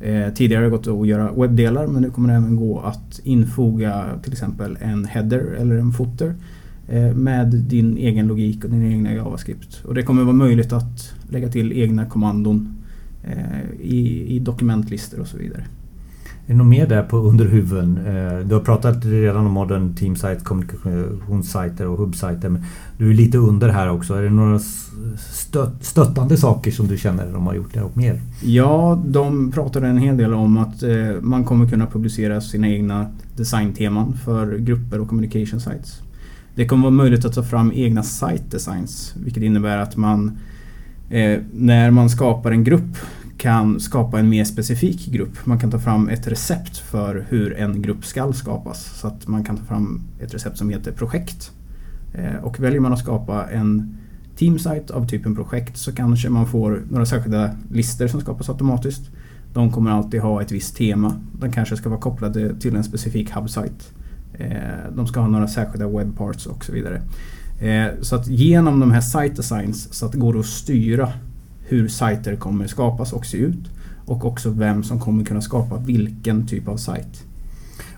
Eh, 0.00 0.34
tidigare 0.34 0.60
har 0.64 0.70
det 0.70 0.76
gått 0.76 0.86
att 0.86 1.08
göra 1.08 1.32
webbdelar 1.32 1.86
men 1.86 2.02
nu 2.02 2.10
kommer 2.10 2.28
det 2.28 2.34
även 2.34 2.56
gå 2.56 2.80
att 2.80 3.20
infoga 3.24 4.04
till 4.22 4.32
exempel 4.32 4.78
en 4.80 5.04
header 5.04 5.56
eller 5.60 5.76
en 5.76 5.92
footer 5.92 6.34
med 7.14 7.46
din 7.46 7.96
egen 7.96 8.26
logik 8.26 8.64
och 8.64 8.70
din 8.70 8.92
egna 8.92 9.14
JavaScript. 9.14 9.84
Och 9.84 9.94
det 9.94 10.02
kommer 10.02 10.22
vara 10.22 10.34
möjligt 10.34 10.72
att 10.72 11.14
lägga 11.30 11.48
till 11.48 11.72
egna 11.72 12.06
kommandon 12.06 12.76
i, 13.80 14.34
i 14.36 14.38
dokumentlistor 14.38 15.20
och 15.20 15.26
så 15.26 15.36
vidare. 15.36 15.64
Är 16.46 16.52
det 16.52 16.58
något 16.58 16.66
mer 16.66 16.86
där 16.86 17.02
på 17.02 17.16
under 17.16 17.44
huven? 17.44 17.98
Eh, 18.06 18.46
du 18.46 18.54
har 18.54 18.60
pratat 18.60 19.04
redan 19.04 19.46
om 19.46 19.52
Modern 19.52 19.94
Teamsite, 19.94 20.40
kommunikationssajter 20.42 21.86
och 21.86 21.98
hubbsajter. 21.98 22.48
Men 22.48 22.62
du 22.98 23.10
är 23.10 23.14
lite 23.14 23.38
under 23.38 23.68
här 23.68 23.90
också. 23.90 24.14
Är 24.14 24.22
det 24.22 24.30
några 24.30 24.58
stött, 25.18 25.84
stöttande 25.84 26.36
saker 26.36 26.70
som 26.70 26.86
du 26.86 26.98
känner 26.98 27.32
de 27.32 27.46
har 27.46 27.54
gjort 27.54 27.74
där 27.74 27.82
och 27.82 27.96
mer? 27.96 28.20
Ja, 28.42 29.02
de 29.06 29.52
pratade 29.52 29.86
en 29.88 29.98
hel 29.98 30.16
del 30.16 30.34
om 30.34 30.58
att 30.58 30.82
eh, 30.82 31.20
man 31.20 31.44
kommer 31.44 31.68
kunna 31.68 31.86
publicera 31.86 32.40
sina 32.40 32.68
egna 32.68 33.06
designteman 33.36 34.16
för 34.24 34.58
grupper 34.58 35.00
och 35.00 35.08
communication 35.08 35.60
sites. 35.60 36.00
Det 36.54 36.66
kommer 36.66 36.82
vara 36.82 36.90
möjligt 36.90 37.24
att 37.24 37.34
ta 37.34 37.42
fram 37.42 37.72
egna 37.74 38.02
site 38.02 38.44
designs. 38.50 39.14
Vilket 39.24 39.42
innebär 39.42 39.78
att 39.78 39.96
man 39.96 40.38
eh, 41.10 41.38
när 41.52 41.90
man 41.90 42.10
skapar 42.10 42.50
en 42.50 42.64
grupp 42.64 42.96
kan 43.38 43.80
skapa 43.80 44.18
en 44.18 44.28
mer 44.28 44.44
specifik 44.44 45.06
grupp. 45.06 45.46
Man 45.46 45.58
kan 45.58 45.70
ta 45.70 45.78
fram 45.78 46.08
ett 46.08 46.26
recept 46.26 46.76
för 46.76 47.26
hur 47.28 47.56
en 47.56 47.82
grupp 47.82 48.04
ska 48.04 48.32
skapas. 48.32 49.00
Så 49.00 49.06
att 49.06 49.28
man 49.28 49.44
kan 49.44 49.56
ta 49.56 49.64
fram 49.64 50.00
ett 50.20 50.34
recept 50.34 50.58
som 50.58 50.70
heter 50.70 50.92
projekt. 50.92 51.52
Eh, 52.14 52.44
och 52.44 52.60
väljer 52.60 52.80
man 52.80 52.92
att 52.92 52.98
skapa 52.98 53.50
en 53.50 53.96
teamsite 54.36 54.94
av 54.94 55.08
typen 55.08 55.34
projekt 55.34 55.76
så 55.76 55.92
kanske 55.92 56.28
man 56.28 56.46
får 56.46 56.82
några 56.90 57.06
särskilda 57.06 57.50
listor 57.70 58.06
som 58.06 58.20
skapas 58.20 58.48
automatiskt. 58.48 59.10
De 59.52 59.72
kommer 59.72 59.90
alltid 59.90 60.20
ha 60.20 60.42
ett 60.42 60.52
visst 60.52 60.76
tema. 60.76 61.14
De 61.40 61.52
kanske 61.52 61.76
ska 61.76 61.88
vara 61.88 62.00
kopplade 62.00 62.60
till 62.60 62.76
en 62.76 62.84
specifik 62.84 63.30
hubsite. 63.30 63.84
Eh, 64.32 64.94
de 64.96 65.06
ska 65.06 65.20
ha 65.20 65.28
några 65.28 65.48
särskilda 65.48 65.88
webbparts 65.88 66.46
och 66.46 66.64
så 66.64 66.72
vidare. 66.72 67.02
Eh, 67.60 67.86
så 68.00 68.16
att 68.16 68.26
genom 68.26 68.80
de 68.80 68.90
här 68.90 69.00
site 69.00 69.34
designs 69.34 69.94
så 69.94 70.06
att 70.06 70.12
det 70.12 70.18
går 70.18 70.38
att 70.38 70.46
styra 70.46 71.12
hur 71.68 71.88
sajter 71.88 72.36
kommer 72.36 72.66
skapas 72.66 73.12
och 73.12 73.26
se 73.26 73.36
ut. 73.36 73.70
Och 74.06 74.24
också 74.24 74.50
vem 74.50 74.82
som 74.82 75.00
kommer 75.00 75.24
kunna 75.24 75.40
skapa 75.40 75.76
vilken 75.76 76.46
typ 76.46 76.68
av 76.68 76.76
sajt. 76.76 77.24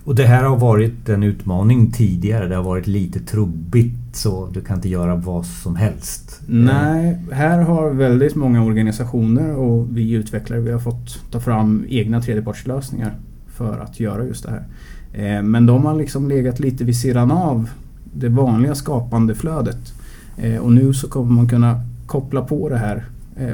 Och 0.03 0.15
det 0.15 0.25
här 0.25 0.43
har 0.43 0.57
varit 0.57 1.09
en 1.09 1.23
utmaning 1.23 1.91
tidigare. 1.91 2.47
Det 2.47 2.55
har 2.55 2.63
varit 2.63 2.87
lite 2.87 3.19
trubbigt 3.19 4.15
så 4.15 4.49
du 4.53 4.61
kan 4.61 4.75
inte 4.75 4.89
göra 4.89 5.15
vad 5.15 5.45
som 5.45 5.75
helst. 5.75 6.41
Nej, 6.47 7.19
här 7.31 7.61
har 7.61 7.89
väldigt 7.89 8.35
många 8.35 8.63
organisationer 8.63 9.55
och 9.55 9.97
vi 9.97 10.11
utvecklare 10.11 10.59
vi 10.59 10.71
har 10.71 10.79
fått 10.79 11.31
ta 11.31 11.39
fram 11.39 11.85
egna 11.89 12.21
tredjepartslösningar 12.21 13.13
för 13.47 13.79
att 13.79 13.99
göra 13.99 14.25
just 14.25 14.43
det 14.43 14.51
här. 14.51 14.67
Eh, 15.13 15.43
men 15.43 15.65
de 15.65 15.85
har 15.85 15.95
liksom 15.95 16.29
legat 16.29 16.59
lite 16.59 16.83
vid 16.83 16.97
sidan 16.97 17.31
av 17.31 17.69
det 18.13 18.29
vanliga 18.29 18.75
skapande 18.75 19.35
flödet. 19.35 19.93
Eh, 20.37 20.57
och 20.57 20.71
nu 20.71 20.93
så 20.93 21.09
kommer 21.09 21.31
man 21.31 21.49
kunna 21.49 21.81
koppla 22.05 22.41
på 22.41 22.69
det 22.69 22.77
här 22.77 23.05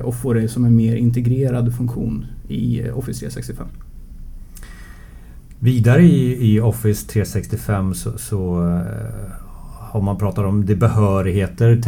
och 0.02 0.16
få 0.16 0.34
det 0.34 0.48
som 0.48 0.66
en 0.66 0.76
mer 0.76 0.96
integrerad 0.96 1.76
funktion 1.76 2.26
i 2.48 2.82
eh, 2.82 2.98
Office 2.98 3.20
365. 3.20 3.68
Vidare 5.60 6.04
i, 6.04 6.56
i 6.56 6.60
Office 6.60 7.08
365 7.08 7.94
så, 7.94 8.18
så 8.18 8.62
uh, 8.62 8.82
har 9.96 10.02
man 10.02 10.18
pratat 10.18 10.46
om 10.46 10.66
det 10.66 10.76
behörigheter. 10.76 11.82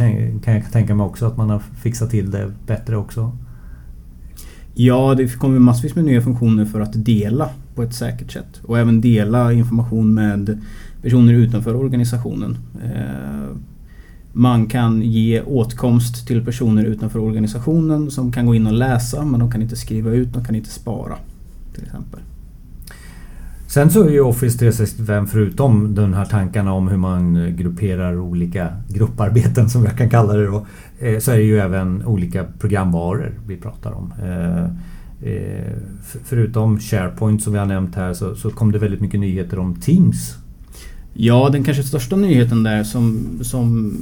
Kan 0.44 0.54
jag 0.54 0.72
tänka 0.72 0.94
mig 0.94 1.06
också 1.06 1.26
att 1.26 1.36
man 1.36 1.50
har 1.50 1.58
fixat 1.58 2.10
till 2.10 2.30
det 2.30 2.52
bättre 2.66 2.96
också? 2.96 3.32
Ja, 4.74 5.14
det 5.14 5.38
kommer 5.38 5.58
massvis 5.58 5.94
med 5.94 6.04
nya 6.04 6.22
funktioner 6.22 6.64
för 6.64 6.80
att 6.80 7.04
dela 7.04 7.50
på 7.74 7.82
ett 7.82 7.94
säkert 7.94 8.32
sätt. 8.32 8.60
Och 8.62 8.78
även 8.78 9.00
dela 9.00 9.52
information 9.52 10.14
med 10.14 10.62
personer 11.02 11.32
utanför 11.32 11.76
organisationen. 11.76 12.58
Man 14.38 14.66
kan 14.66 15.02
ge 15.02 15.42
åtkomst 15.42 16.26
till 16.26 16.44
personer 16.44 16.84
utanför 16.84 17.18
organisationen 17.18 18.10
som 18.10 18.32
kan 18.32 18.46
gå 18.46 18.54
in 18.54 18.66
och 18.66 18.72
läsa 18.72 19.24
men 19.24 19.40
de 19.40 19.50
kan 19.50 19.62
inte 19.62 19.76
skriva 19.76 20.10
ut, 20.10 20.32
de 20.32 20.44
kan 20.44 20.54
inte 20.54 20.70
spara. 20.70 21.16
Till 21.74 21.82
exempel. 21.82 22.20
Sen 23.66 23.90
så 23.90 24.04
är 24.04 24.10
ju 24.10 24.20
Office 24.20 24.58
365 24.58 25.26
förutom 25.26 25.94
de 25.94 26.14
här 26.14 26.24
tankarna 26.24 26.72
om 26.72 26.88
hur 26.88 26.96
man 26.96 27.56
grupperar 27.56 28.18
olika 28.18 28.68
grupparbeten 28.88 29.70
som 29.70 29.84
jag 29.84 29.98
kan 29.98 30.10
kalla 30.10 30.32
det 30.32 30.46
då. 30.46 30.66
Eh, 30.98 31.18
så 31.18 31.30
är 31.30 31.36
det 31.36 31.44
ju 31.44 31.58
även 31.58 32.06
olika 32.06 32.44
programvaror 32.58 33.38
vi 33.46 33.56
pratar 33.56 33.92
om. 33.92 34.12
Eh, 34.22 34.64
eh, 35.32 35.72
förutom 36.24 36.80
SharePoint 36.80 37.42
som 37.42 37.52
vi 37.52 37.58
har 37.58 37.66
nämnt 37.66 37.94
här 37.94 38.14
så, 38.14 38.34
så 38.34 38.50
kom 38.50 38.72
det 38.72 38.78
väldigt 38.78 39.00
mycket 39.00 39.20
nyheter 39.20 39.58
om 39.58 39.74
Teams 39.74 40.38
Ja, 41.20 41.48
den 41.52 41.64
kanske 41.64 41.82
största 41.82 42.16
nyheten 42.16 42.62
där 42.62 42.84
som, 42.84 43.26
som 43.42 43.96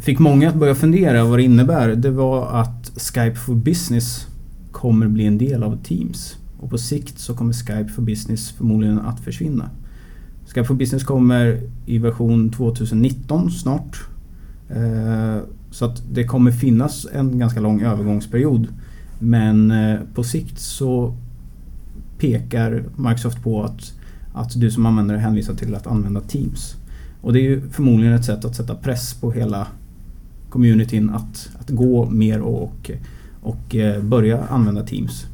fick 0.00 0.18
många 0.18 0.48
att 0.48 0.54
börja 0.54 0.74
fundera 0.74 1.24
vad 1.24 1.38
det 1.38 1.42
innebär. 1.42 1.88
Det 1.88 2.10
var 2.10 2.60
att 2.60 2.92
Skype 2.96 3.34
for 3.34 3.54
Business 3.54 4.26
kommer 4.72 5.08
bli 5.08 5.26
en 5.26 5.38
del 5.38 5.62
av 5.62 5.82
Teams. 5.82 6.36
Och 6.58 6.70
på 6.70 6.78
sikt 6.78 7.18
så 7.18 7.34
kommer 7.34 7.52
Skype 7.52 7.88
for 7.88 8.02
Business 8.02 8.50
förmodligen 8.50 8.98
att 8.98 9.20
försvinna. 9.20 9.70
Skype 10.46 10.64
for 10.64 10.74
Business 10.74 11.04
kommer 11.04 11.60
i 11.86 11.98
version 11.98 12.50
2019 12.50 13.50
snart. 13.50 14.00
Eh, 14.68 15.38
så 15.70 15.84
att 15.84 16.02
det 16.12 16.24
kommer 16.24 16.50
finnas 16.50 17.06
en 17.12 17.38
ganska 17.38 17.60
lång 17.60 17.82
övergångsperiod. 17.82 18.68
Men 19.18 19.70
eh, 19.70 20.00
på 20.14 20.24
sikt 20.24 20.58
så 20.58 21.16
pekar 22.18 22.84
Microsoft 22.96 23.42
på 23.42 23.64
att 23.64 23.92
att 24.34 24.60
du 24.60 24.70
som 24.70 24.86
användare 24.86 25.18
hänvisar 25.18 25.54
till 25.54 25.74
att 25.74 25.86
använda 25.86 26.20
Teams. 26.20 26.76
Och 27.20 27.32
det 27.32 27.40
är 27.40 27.42
ju 27.42 27.70
förmodligen 27.70 28.14
ett 28.14 28.24
sätt 28.24 28.44
att 28.44 28.56
sätta 28.56 28.74
press 28.74 29.14
på 29.14 29.32
hela 29.32 29.66
communityn 30.52 31.10
att, 31.10 31.50
att 31.60 31.70
gå 31.70 32.10
mer 32.10 32.40
och, 32.40 32.90
och 33.40 33.76
eh, 33.76 34.02
börja 34.02 34.44
använda 34.50 34.82
Teams. 34.82 35.26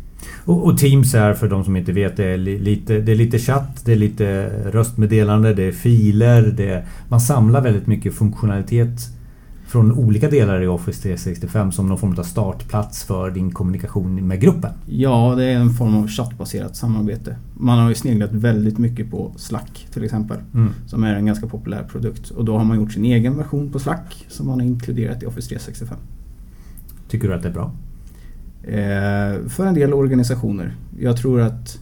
Och, 0.45 0.67
och, 0.67 0.79
Teams 0.79 1.15
är 1.15 1.35
för 1.35 1.49
de 1.49 1.65
som 1.65 1.77
inte 1.77 1.93
vet 1.93 2.17
det 2.17 2.25
är 2.25 2.37
lite, 2.37 3.01
det 3.01 3.13
är 3.13 3.17
lite 3.17 3.39
chatt, 3.39 3.83
det 3.85 3.93
är 3.93 3.97
lite 3.97 4.51
röstmeddelande, 4.71 5.55
det 5.55 5.63
är 5.63 5.73
filer. 5.73 6.43
Det 6.57 6.69
är, 6.69 6.85
man 7.09 7.21
samlar 7.21 7.61
väldigt 7.61 7.87
mycket 7.87 8.15
funktionalitet 8.15 9.18
från 9.69 9.93
olika 9.93 10.31
delar 10.31 10.63
i 10.63 10.67
Office 10.67 11.03
365 11.03 11.73
som 11.73 11.89
någon 11.89 11.99
form 11.99 12.15
av 12.19 12.23
startplats 12.23 13.05
för 13.05 13.31
din 13.31 13.51
kommunikation 13.51 14.27
med 14.27 14.41
gruppen? 14.41 14.71
Ja, 14.87 15.35
det 15.37 15.45
är 15.45 15.57
en 15.57 15.71
form 15.71 15.97
av 15.97 16.09
chattbaserat 16.09 16.77
samarbete. 16.77 17.37
Man 17.55 17.79
har 17.79 17.89
ju 17.89 17.95
sneglat 17.95 18.33
väldigt 18.33 18.79
mycket 18.79 19.11
på 19.11 19.33
Slack 19.37 19.87
till 19.93 20.05
exempel. 20.05 20.37
Mm. 20.55 20.73
Som 20.87 21.05
är 21.05 21.15
en 21.15 21.27
ganska 21.27 21.47
populär 21.47 21.83
produkt. 21.83 22.31
Och 22.31 22.45
då 22.45 22.57
har 22.57 22.65
man 22.65 22.77
gjort 22.77 22.93
sin 22.93 23.05
egen 23.05 23.37
version 23.37 23.73
på 23.73 23.79
Slack 23.79 24.27
som 24.29 24.47
man 24.47 24.61
har 24.61 24.67
inkluderat 24.67 25.23
i 25.23 25.27
Office 25.27 25.49
365. 25.49 25.99
Tycker 27.09 27.29
du 27.29 27.35
att 27.35 27.43
det 27.43 27.49
är 27.49 27.53
bra? 27.53 27.73
Eh, 28.63 29.49
för 29.49 29.67
en 29.67 29.75
del 29.75 29.95
organisationer. 29.95 30.75
Jag 30.99 31.17
tror 31.17 31.41
att 31.41 31.79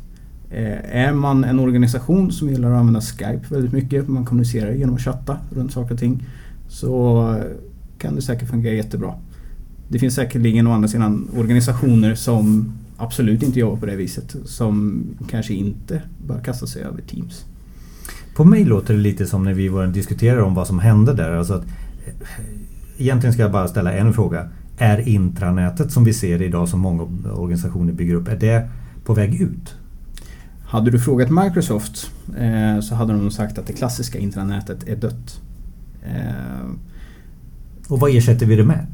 eh, 0.50 0.96
är 0.96 1.12
man 1.12 1.44
en 1.44 1.58
organisation 1.58 2.32
som 2.32 2.48
gillar 2.48 2.70
att 2.70 2.78
använda 2.78 3.00
Skype 3.00 3.42
väldigt 3.48 3.72
mycket, 3.72 4.08
man 4.08 4.24
kommunicerar 4.24 4.72
genom 4.72 4.94
att 4.94 5.00
chatta 5.00 5.38
runt 5.50 5.72
saker 5.72 5.94
och 5.94 6.00
ting. 6.00 6.24
Så 6.68 7.22
kan 8.06 8.14
det 8.16 8.22
säkert 8.22 8.48
fungera 8.48 8.74
jättebra. 8.74 9.14
Det 9.88 9.98
finns 9.98 10.14
säkerligen 10.14 10.66
å 10.66 10.72
andra 10.72 10.88
sidan 10.88 11.28
organisationer 11.36 12.14
som 12.14 12.72
absolut 12.96 13.42
inte 13.42 13.60
jobbar 13.60 13.76
på 13.76 13.86
det 13.86 13.96
viset. 13.96 14.36
Som 14.44 15.04
kanske 15.30 15.54
inte 15.54 16.02
bör 16.26 16.40
kasta 16.40 16.66
sig 16.66 16.82
över 16.82 17.02
Teams. 17.02 17.44
På 18.36 18.44
mig 18.44 18.64
låter 18.64 18.94
det 18.94 19.00
lite 19.00 19.26
som 19.26 19.44
när 19.44 19.54
vi 19.54 19.92
diskuterade 19.92 20.42
om 20.42 20.54
vad 20.54 20.66
som 20.66 20.78
hände 20.78 21.14
där. 21.14 21.32
Alltså 21.32 21.54
att, 21.54 21.64
eh, 21.64 22.14
egentligen 22.98 23.32
ska 23.32 23.42
jag 23.42 23.52
bara 23.52 23.68
ställa 23.68 23.92
en 23.92 24.12
fråga. 24.12 24.48
Är 24.78 25.08
intranätet 25.08 25.92
som 25.92 26.04
vi 26.04 26.12
ser 26.12 26.42
idag 26.42 26.68
som 26.68 26.80
många 26.80 27.02
organisationer 27.32 27.92
bygger 27.92 28.14
upp, 28.14 28.28
är 28.28 28.36
det 28.36 28.68
på 29.04 29.14
väg 29.14 29.40
ut? 29.40 29.74
Hade 30.66 30.90
du 30.90 30.98
frågat 30.98 31.30
Microsoft 31.30 32.10
eh, 32.38 32.80
så 32.80 32.94
hade 32.94 33.12
de 33.12 33.30
sagt 33.30 33.58
att 33.58 33.66
det 33.66 33.72
klassiska 33.72 34.18
intranätet 34.18 34.88
är 34.88 34.96
dött. 34.96 35.40
Eh, 36.02 36.70
och 37.88 38.00
vad 38.00 38.16
ersätter 38.16 38.46
vi 38.46 38.56
det 38.56 38.64
med? 38.64 38.86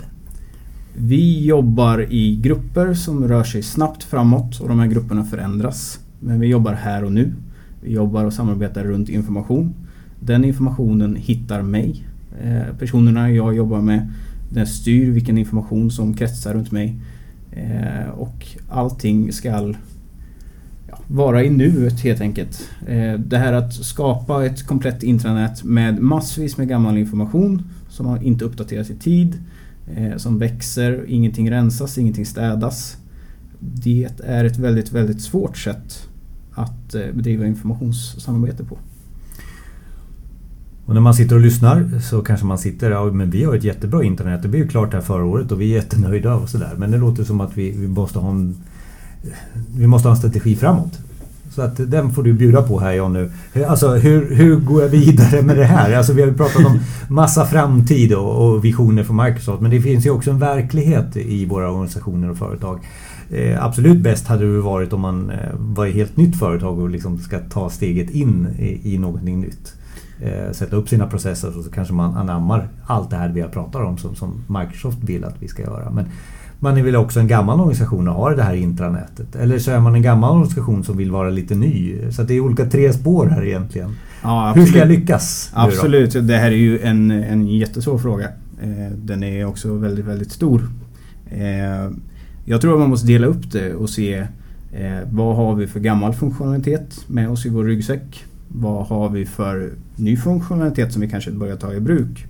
Vi 0.97 1.45
jobbar 1.45 2.13
i 2.13 2.37
grupper 2.37 2.95
som 2.95 3.29
rör 3.29 3.45
sig 3.45 3.63
snabbt 3.63 4.05
framåt 4.05 4.61
och 4.61 4.69
de 4.69 4.79
här 4.79 4.87
grupperna 4.87 5.25
förändras. 5.25 6.01
Men 6.21 6.41
vi 6.41 6.47
jobbar 6.47 6.73
här 6.73 7.05
och 7.05 7.13
nu. 7.13 7.33
Vi 7.81 7.93
jobbar 7.93 8.25
och 8.25 8.33
samarbetar 8.33 8.85
runt 8.85 9.09
information. 9.09 9.75
Den 10.21 10.45
informationen 10.45 11.17
hittar 11.17 11.63
mig. 11.63 12.07
Eh, 12.43 12.77
personerna 12.79 13.31
jag 13.31 13.57
jobbar 13.57 13.81
med 13.81 14.09
den 14.51 14.67
styr 14.67 15.11
vilken 15.11 15.39
information 15.39 15.91
som 15.91 16.15
kretsar 16.15 16.55
runt 16.55 16.71
mig. 16.71 16.97
Eh, 17.53 18.09
och 18.15 18.47
allting 18.69 19.33
ska 19.33 19.75
vara 21.07 21.45
i 21.45 21.51
nuet 21.51 22.01
helt 22.01 22.21
enkelt. 22.21 22.69
Eh, 22.87 23.13
det 23.13 23.39
här 23.39 23.53
att 23.53 23.75
skapa 23.75 24.47
ett 24.47 24.67
komplett 24.67 25.03
intranät 25.03 25.65
med 25.65 26.03
massvis 26.03 26.57
med 26.57 26.69
gammal 26.69 26.99
information 26.99 27.63
som 27.93 28.23
inte 28.23 28.45
uppdateras 28.45 28.91
i 28.91 28.95
tid, 28.95 29.39
eh, 29.97 30.17
som 30.17 30.39
växer, 30.39 31.05
ingenting 31.09 31.51
rensas, 31.51 31.99
ingenting 31.99 32.27
städas. 32.27 32.97
Det 33.59 34.09
är 34.25 34.45
ett 34.45 34.59
väldigt, 34.59 34.93
väldigt 34.93 35.23
svårt 35.23 35.59
sätt 35.59 36.09
att 36.53 36.95
eh, 36.95 37.07
bedriva 37.15 37.47
informationssamarbete 37.47 38.65
på. 38.65 38.79
Och 40.87 40.95
när 40.95 41.01
man 41.01 41.15
sitter 41.15 41.37
och 41.37 41.43
lyssnar 41.43 42.01
så 42.01 42.23
kanske 42.23 42.47
man 42.47 42.59
sitter, 42.59 42.91
ja 42.91 43.05
men 43.05 43.31
vi 43.31 43.45
har 43.45 43.55
ett 43.55 43.65
jättebra 43.65 44.05
internet, 44.05 44.43
det 44.43 44.49
blev 44.49 44.63
ju 44.63 44.69
klart 44.69 44.93
här 44.93 45.01
förra 45.01 45.25
året 45.25 45.53
och 45.53 45.61
vi 45.61 45.73
är 45.73 45.77
jättenöjda 45.77 46.35
och 46.35 46.49
sådär. 46.49 46.75
Men 46.79 46.91
det 46.91 46.99
låter 46.99 47.25
som 47.25 47.41
att 47.41 47.57
vi, 47.57 47.71
vi 47.71 47.89
måste 47.89 48.19
ha 48.19 48.31
en 48.31 48.57
vi 49.77 49.87
måste 49.87 50.09
ha 50.09 50.15
en 50.15 50.19
strategi 50.19 50.57
framåt. 50.57 50.99
Så 51.55 51.63
att 51.63 51.91
den 51.91 52.13
får 52.13 52.23
du 52.23 52.33
bjuda 52.33 52.63
på 52.63 52.81
här 52.81 52.93
John 52.93 53.13
nu. 53.13 53.31
Alltså 53.67 53.89
hur, 53.89 54.35
hur 54.35 54.57
går 54.57 54.83
jag 54.83 54.89
vidare 54.89 55.43
med 55.43 55.57
det 55.57 55.65
här? 55.65 55.97
Alltså 55.97 56.13
vi 56.13 56.23
har 56.23 56.29
ju 56.29 56.35
pratat 56.35 56.67
om 56.67 56.79
massa 57.09 57.47
framtid 57.47 58.15
och, 58.15 58.47
och 58.47 58.65
visioner 58.65 59.05
för 59.05 59.15
Microsoft. 59.15 59.63
Men 59.63 59.71
det 59.71 59.81
finns 59.81 60.07
ju 60.07 60.11
också 60.11 60.31
en 60.31 60.39
verklighet 60.39 61.17
i 61.17 61.47
våra 61.47 61.71
organisationer 61.71 62.31
och 62.31 62.39
företag. 62.39 62.81
Eh, 63.31 63.65
absolut 63.65 63.99
bäst 63.99 64.27
hade 64.27 64.53
det 64.53 64.61
varit 64.61 64.93
om 64.93 65.01
man 65.01 65.31
eh, 65.31 65.37
var 65.55 65.87
ett 65.87 65.95
helt 65.95 66.17
nytt 66.17 66.39
företag 66.39 66.79
och 66.79 66.91
liksom 66.91 67.19
ska 67.19 67.39
ta 67.39 67.71
steget 67.71 68.11
in 68.11 68.49
i, 68.59 68.95
i 68.95 68.99
någonting 68.99 69.41
nytt. 69.41 69.75
Eh, 70.21 70.53
sätta 70.53 70.77
upp 70.77 70.89
sina 70.89 71.07
processer 71.07 71.59
och 71.59 71.65
så 71.65 71.71
kanske 71.71 71.95
man 71.95 72.17
anammar 72.17 72.69
allt 72.87 73.11
det 73.11 73.17
här 73.17 73.29
vi 73.29 73.41
har 73.41 73.49
pratat 73.49 73.83
om 73.87 73.99
som, 73.99 74.15
som 74.15 74.45
Microsoft 74.49 74.99
vill 75.01 75.25
att 75.25 75.43
vi 75.43 75.49
ska 75.49 75.63
göra. 75.63 75.91
Men 75.91 76.05
man 76.63 76.77
är 76.77 76.83
väl 76.83 76.97
också 76.97 77.21
en 77.21 77.29
gammal 77.29 77.61
organisation 77.61 78.09
och 78.09 78.15
har 78.15 78.37
det 78.37 78.43
här 78.43 78.55
intranätet. 78.55 79.37
Eller 79.37 79.59
så 79.59 79.71
är 79.71 79.81
man 79.81 79.95
en 79.95 80.03
gammal 80.03 80.31
organisation 80.31 80.85
som 80.85 80.97
vill 80.97 81.11
vara 81.11 81.31
lite 81.31 81.55
ny. 81.55 81.99
Så 82.11 82.23
det 82.23 82.35
är 82.35 82.41
olika 82.41 82.67
tre 82.67 82.93
spår 82.93 83.27
här 83.27 83.45
egentligen. 83.45 83.97
Ja, 84.23 84.53
Hur 84.57 84.67
ska 84.67 84.79
jag 84.79 84.89
lyckas? 84.89 85.51
Absolut, 85.55 86.13
det 86.29 86.37
här 86.37 86.51
är 86.51 86.57
ju 86.57 86.81
en, 86.81 87.11
en 87.11 87.47
jättesvår 87.47 87.99
fråga. 87.99 88.29
Eh, 88.63 88.93
den 88.97 89.23
är 89.23 89.45
också 89.45 89.75
väldigt, 89.75 90.05
väldigt 90.05 90.33
stor. 90.33 90.69
Eh, 91.31 91.91
jag 92.45 92.61
tror 92.61 92.73
att 92.73 92.81
man 92.81 92.91
måste 92.91 93.07
dela 93.07 93.27
upp 93.27 93.53
det 93.53 93.75
och 93.75 93.91
se 93.91 94.15
eh, 94.73 94.99
vad 95.11 95.37
har 95.37 95.55
vi 95.55 95.67
för 95.67 95.81
gammal 95.81 96.15
funktionalitet 96.15 97.05
med 97.07 97.31
oss 97.31 97.47
i 97.47 97.49
vår 97.49 97.65
ryggsäck? 97.65 98.25
Vad 98.49 98.87
har 98.87 99.09
vi 99.09 99.27
för 99.27 99.73
ny 99.97 100.17
funktionalitet 100.17 100.93
som 100.93 101.03
vi 101.03 101.09
kanske 101.09 101.31
börjar 101.31 101.57
ta 101.57 101.73
i 101.73 101.81
bruk? 101.81 102.27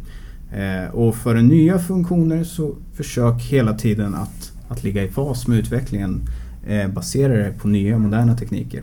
Eh, 0.52 0.94
och 0.94 1.16
för 1.16 1.34
nya 1.34 1.78
funktioner 1.78 2.44
så 2.44 2.74
försök 2.94 3.42
hela 3.42 3.74
tiden 3.74 4.14
att, 4.14 4.52
att 4.68 4.84
ligga 4.84 5.04
i 5.04 5.08
fas 5.08 5.46
med 5.46 5.58
utvecklingen. 5.58 6.20
Eh, 6.66 6.88
basera 6.88 7.32
det 7.32 7.52
på 7.58 7.68
nya 7.68 7.98
moderna 7.98 8.36
tekniker. 8.36 8.82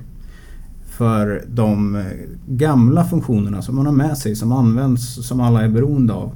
För 0.86 1.44
de 1.48 1.96
eh, 1.96 2.04
gamla 2.48 3.06
funktionerna 3.06 3.62
som 3.62 3.76
man 3.76 3.86
har 3.86 3.94
med 3.94 4.18
sig, 4.18 4.36
som 4.36 4.52
används, 4.52 5.28
som 5.28 5.42
alla 5.42 5.62
är 5.62 5.70
beroende 5.70 6.14
av. 6.14 6.32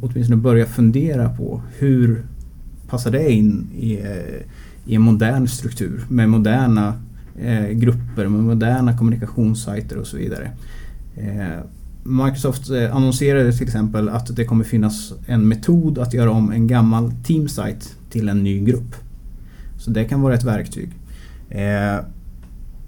Åtminstone 0.00 0.36
börja 0.36 0.66
fundera 0.66 1.28
på 1.28 1.62
hur 1.78 2.24
passar 2.88 3.10
det 3.10 3.32
in 3.32 3.66
i, 3.78 4.00
eh, 4.00 4.40
i 4.86 4.94
en 4.94 5.02
modern 5.02 5.48
struktur 5.48 6.04
med 6.08 6.28
moderna 6.28 6.94
eh, 7.40 7.68
grupper, 7.68 8.28
med 8.28 8.44
moderna 8.44 8.98
kommunikationssajter 8.98 9.98
och 9.98 10.06
så 10.06 10.16
vidare. 10.16 10.50
Eh, 11.16 11.64
Microsoft 12.02 12.70
eh, 12.70 12.96
annonserade 12.96 13.52
till 13.52 13.66
exempel 13.66 14.08
att 14.08 14.36
det 14.36 14.44
kommer 14.44 14.64
finnas 14.64 15.12
en 15.26 15.48
metod 15.48 15.98
att 15.98 16.14
göra 16.14 16.30
om 16.30 16.52
en 16.52 16.66
gammal 16.66 17.12
Teamsite 17.24 17.86
till 18.10 18.28
en 18.28 18.42
ny 18.42 18.60
grupp. 18.60 18.94
Så 19.78 19.90
det 19.90 20.04
kan 20.04 20.20
vara 20.20 20.34
ett 20.34 20.44
verktyg. 20.44 20.90
Eh, 21.50 22.04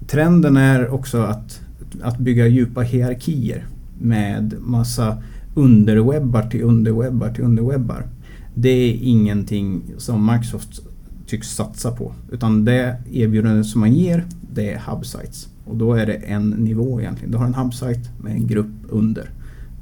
trenden 0.07 0.57
är 0.57 0.89
också 0.89 1.23
att, 1.23 1.61
att 2.03 2.19
bygga 2.19 2.47
djupa 2.47 2.81
hierarkier 2.81 3.67
med 4.01 4.55
massa 4.61 5.23
underwebbar 5.55 6.43
till 6.43 6.63
underwebbar 6.63 7.31
till 7.31 7.45
underwebbar. 7.45 8.07
Det 8.55 8.69
är 8.69 8.99
ingenting 9.03 9.83
som 9.99 10.27
Microsoft 10.27 10.81
tycks 11.27 11.49
satsa 11.49 11.91
på. 11.91 12.13
Utan 12.33 12.65
det 12.65 12.97
erbjudandet 13.13 13.67
som 13.67 13.81
man 13.81 13.93
ger, 13.93 14.25
det 14.55 14.73
är 14.73 14.79
hubsites. 14.79 15.49
Och 15.65 15.77
då 15.77 15.95
är 15.95 16.07
det 16.07 16.15
en 16.15 16.51
nivå 16.51 17.01
egentligen. 17.01 17.31
Du 17.31 17.39
har 17.39 17.47
en 17.47 17.55
hubsite 17.55 18.11
med 18.23 18.33
en 18.33 18.47
grupp 18.47 18.75
under. 18.89 19.31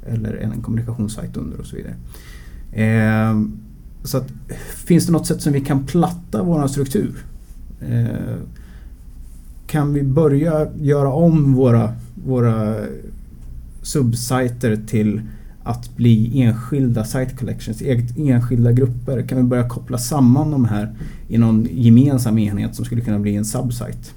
Eller 0.06 0.37
en 0.37 0.62
kommunikationssajt 0.62 1.37
under 1.37 1.61
och 1.61 1.66
så 1.66 1.76
vidare. 1.76 1.94
Eh, 2.73 3.40
så 4.04 4.18
att, 4.18 4.32
finns 4.87 5.06
det 5.06 5.12
något 5.12 5.26
sätt 5.26 5.42
som 5.42 5.52
vi 5.52 5.61
kan 5.61 5.87
platta 5.87 6.42
vår 6.42 6.66
struktur? 6.66 7.25
Eh, 7.80 8.37
kan 9.66 9.92
vi 9.92 10.02
börja 10.02 10.66
göra 10.80 11.12
om 11.12 11.54
våra, 11.54 11.92
våra 12.25 12.76
subsajter 13.82 14.76
till 14.87 15.23
att 15.62 15.97
bli 15.97 16.42
enskilda 16.42 17.04
site 17.04 17.37
collections, 17.37 17.82
e-, 17.82 18.06
enskilda 18.16 18.73
grupper? 18.73 19.23
Kan 19.23 19.38
vi 19.38 19.44
börja 19.44 19.68
koppla 19.68 19.99
samman 19.99 20.50
de 20.50 20.64
här 20.64 20.94
i 21.28 21.38
någon 21.38 21.68
gemensam 21.70 22.38
enhet 22.38 22.75
som 22.75 22.85
skulle 22.85 23.00
kunna 23.00 23.18
bli 23.18 23.37
en 23.37 23.44
subsite? 23.44 24.11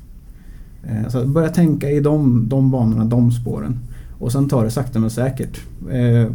Eh, 0.83 1.09
så 1.09 1.25
börja 1.25 1.49
tänka 1.49 1.89
i 1.89 1.99
de, 1.99 2.45
de 2.49 2.71
banorna, 2.71 3.05
de 3.05 3.31
spåren. 3.31 3.79
Och 4.19 4.31
sen 4.31 4.49
ta 4.49 4.63
det 4.63 4.71
sakta 4.71 4.99
men 4.99 5.09
säkert. 5.09 5.61
Eh, 5.91 6.31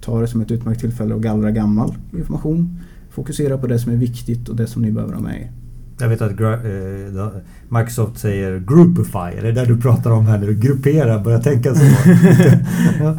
ta 0.00 0.20
det 0.20 0.28
som 0.28 0.40
ett 0.40 0.50
utmärkt 0.50 0.80
tillfälle 0.80 1.14
att 1.14 1.20
gallra 1.20 1.50
gammal 1.50 1.94
information. 2.12 2.78
Fokusera 3.10 3.58
på 3.58 3.66
det 3.66 3.78
som 3.78 3.92
är 3.92 3.96
viktigt 3.96 4.48
och 4.48 4.56
det 4.56 4.66
som 4.66 4.82
ni 4.82 4.92
behöver 4.92 5.14
ha 5.14 5.20
med 5.20 5.40
er. 5.40 5.50
Jag 6.00 6.08
vet 6.08 6.22
att 6.22 6.40
eh, 6.40 7.28
Microsoft 7.68 8.18
säger 8.18 8.58
Groupify. 8.58 9.38
Är 9.38 9.42
det 9.42 9.52
där 9.52 9.66
du 9.66 9.80
pratar 9.80 10.10
om 10.10 10.26
här? 10.26 10.38
När 10.38 10.46
du 10.46 10.54
grupperar, 10.54 11.24
börjar 11.24 11.40
tänka 11.40 11.74
så? 11.74 11.84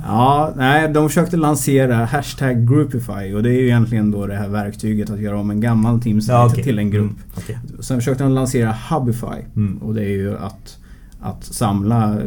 ja. 0.05 0.53
nej, 0.57 0.89
de 0.93 1.09
försökte 1.09 1.37
lansera 1.37 2.05
hashtag 2.05 2.67
Groupify 2.67 3.33
och 3.33 3.43
det 3.43 3.49
är 3.49 3.59
ju 3.59 3.65
egentligen 3.65 4.11
då 4.11 4.27
det 4.27 4.35
här 4.35 4.47
verktyget 4.47 5.09
att 5.09 5.19
göra 5.19 5.39
om 5.39 5.49
en 5.49 5.61
gammal 5.61 6.01
Teams 6.01 6.27
ja, 6.27 6.45
okay. 6.45 6.63
till 6.63 6.79
en 6.79 6.91
grupp. 6.91 7.03
Mm, 7.03 7.17
okay. 7.37 7.55
Sen 7.79 7.97
försökte 7.97 8.23
de 8.23 8.33
lansera 8.33 8.75
Hubify 8.89 9.41
mm. 9.55 9.77
och 9.77 9.93
det 9.93 10.03
är 10.03 10.17
ju 10.17 10.37
att, 10.37 10.77
att 11.21 11.43
samla 11.43 12.17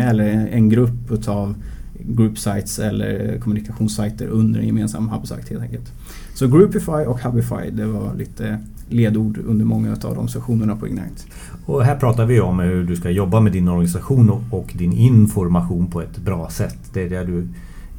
eller 0.00 0.48
en 0.52 0.68
grupp 0.68 1.10
utav 1.10 1.54
group 1.98 2.38
sites 2.38 2.78
eller 2.78 3.38
kommunikationssajter 3.38 4.26
under 4.26 4.60
en 4.60 4.66
gemensam 4.66 5.08
hubsite 5.08 5.50
helt 5.50 5.62
enkelt. 5.62 5.92
Så 6.34 6.48
Groupify 6.48 7.06
och 7.06 7.20
Hubify 7.20 7.70
det 7.70 7.86
var 7.86 8.14
lite 8.14 8.58
ledord 8.90 9.38
under 9.46 9.64
många 9.64 9.92
av 9.92 10.14
de 10.14 10.28
sessionerna 10.28 10.76
på 10.76 10.86
Ignite. 10.86 11.22
Och 11.66 11.84
här 11.84 11.96
pratar 11.96 12.26
vi 12.26 12.40
om 12.40 12.58
hur 12.58 12.84
du 12.84 12.96
ska 12.96 13.10
jobba 13.10 13.40
med 13.40 13.52
din 13.52 13.68
organisation 13.68 14.40
och 14.50 14.72
din 14.74 14.92
information 14.92 15.86
på 15.86 16.00
ett 16.00 16.18
bra 16.18 16.50
sätt. 16.50 16.78
Det 16.92 17.02
är 17.02 17.10
det 17.10 17.24
du 17.24 17.48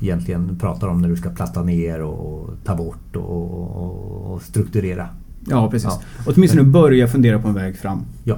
egentligen 0.02 0.58
pratar 0.60 0.88
om 0.88 1.02
när 1.02 1.10
du 1.10 1.16
ska 1.16 1.30
platta 1.30 1.64
ner 1.64 2.02
och 2.02 2.50
ta 2.64 2.76
bort 2.76 3.16
och, 3.16 4.42
strukturera. 4.42 5.08
Ja 5.48 5.72
precis. 5.72 5.90
Ja. 5.90 6.02
Åtminstone 6.26 6.64
börja 6.64 7.08
fundera 7.08 7.40
på 7.40 7.48
en 7.48 7.54
väg 7.54 7.78
fram. 7.78 8.02
Ja. 8.24 8.38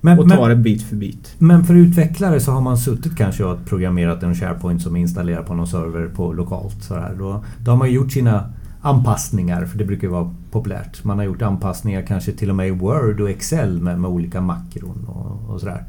Men, 0.00 0.18
och 0.18 0.28
ta 0.28 0.48
det 0.48 0.56
bit 0.56 0.82
för 0.82 0.96
bit. 0.96 1.34
Men 1.38 1.64
för 1.64 1.74
utvecklare 1.74 2.40
så 2.40 2.52
har 2.52 2.60
man 2.60 2.78
suttit 2.78 3.16
kanske 3.16 3.44
och 3.44 3.64
programmerat 3.66 4.22
en 4.22 4.34
SharePoint 4.34 4.82
som 4.82 4.96
är 4.96 5.00
installerad 5.00 5.46
på 5.46 5.54
någon 5.54 5.66
server 5.66 6.08
på 6.08 6.32
lokalt. 6.32 6.82
Så 6.82 6.94
här. 6.94 7.14
Då, 7.18 7.44
då 7.58 7.70
har 7.70 7.78
man 7.78 7.92
gjort 7.92 8.12
sina 8.12 8.44
anpassningar, 8.84 9.66
för 9.66 9.78
det 9.78 9.84
brukar 9.84 10.08
vara 10.08 10.34
populärt. 10.50 11.04
Man 11.04 11.18
har 11.18 11.24
gjort 11.24 11.42
anpassningar 11.42 12.02
kanske 12.02 12.32
till 12.32 12.50
och 12.50 12.56
med 12.56 12.68
i 12.68 12.70
Word 12.70 13.20
och 13.20 13.30
Excel 13.30 13.80
med, 13.80 14.00
med 14.00 14.10
olika 14.10 14.40
makron 14.40 15.06
och, 15.08 15.54
och 15.54 15.60
sådär. 15.60 15.84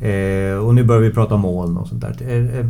Eh, 0.00 0.56
och 0.56 0.74
nu 0.74 0.84
börjar 0.84 1.02
vi 1.02 1.10
prata 1.10 1.34
om 1.34 1.40
moln 1.40 1.76
och 1.76 1.88
sånt 1.88 2.00
där. 2.00 2.16
Eh, 2.20 2.58
eh 2.58 2.66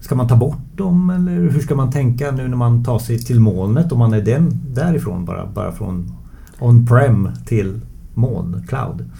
ska 0.00 0.14
man 0.14 0.28
ta 0.28 0.36
bort 0.36 0.76
dem 0.76 1.10
eller 1.10 1.32
hur 1.32 1.60
ska 1.60 1.74
man 1.74 1.90
tänka 1.90 2.30
nu 2.30 2.48
när 2.48 2.56
man 2.56 2.84
tar 2.84 2.98
sig 2.98 3.18
till 3.18 3.40
molnet 3.40 3.92
om 3.92 3.98
man 3.98 4.12
är 4.12 4.22
den 4.22 4.60
därifrån 4.74 5.24
bara, 5.24 5.46
bara 5.46 5.72
från 5.72 6.12
on-prem 6.58 7.28
till 7.46 7.80
moln, 8.14 8.66
cloud? 8.68 9.10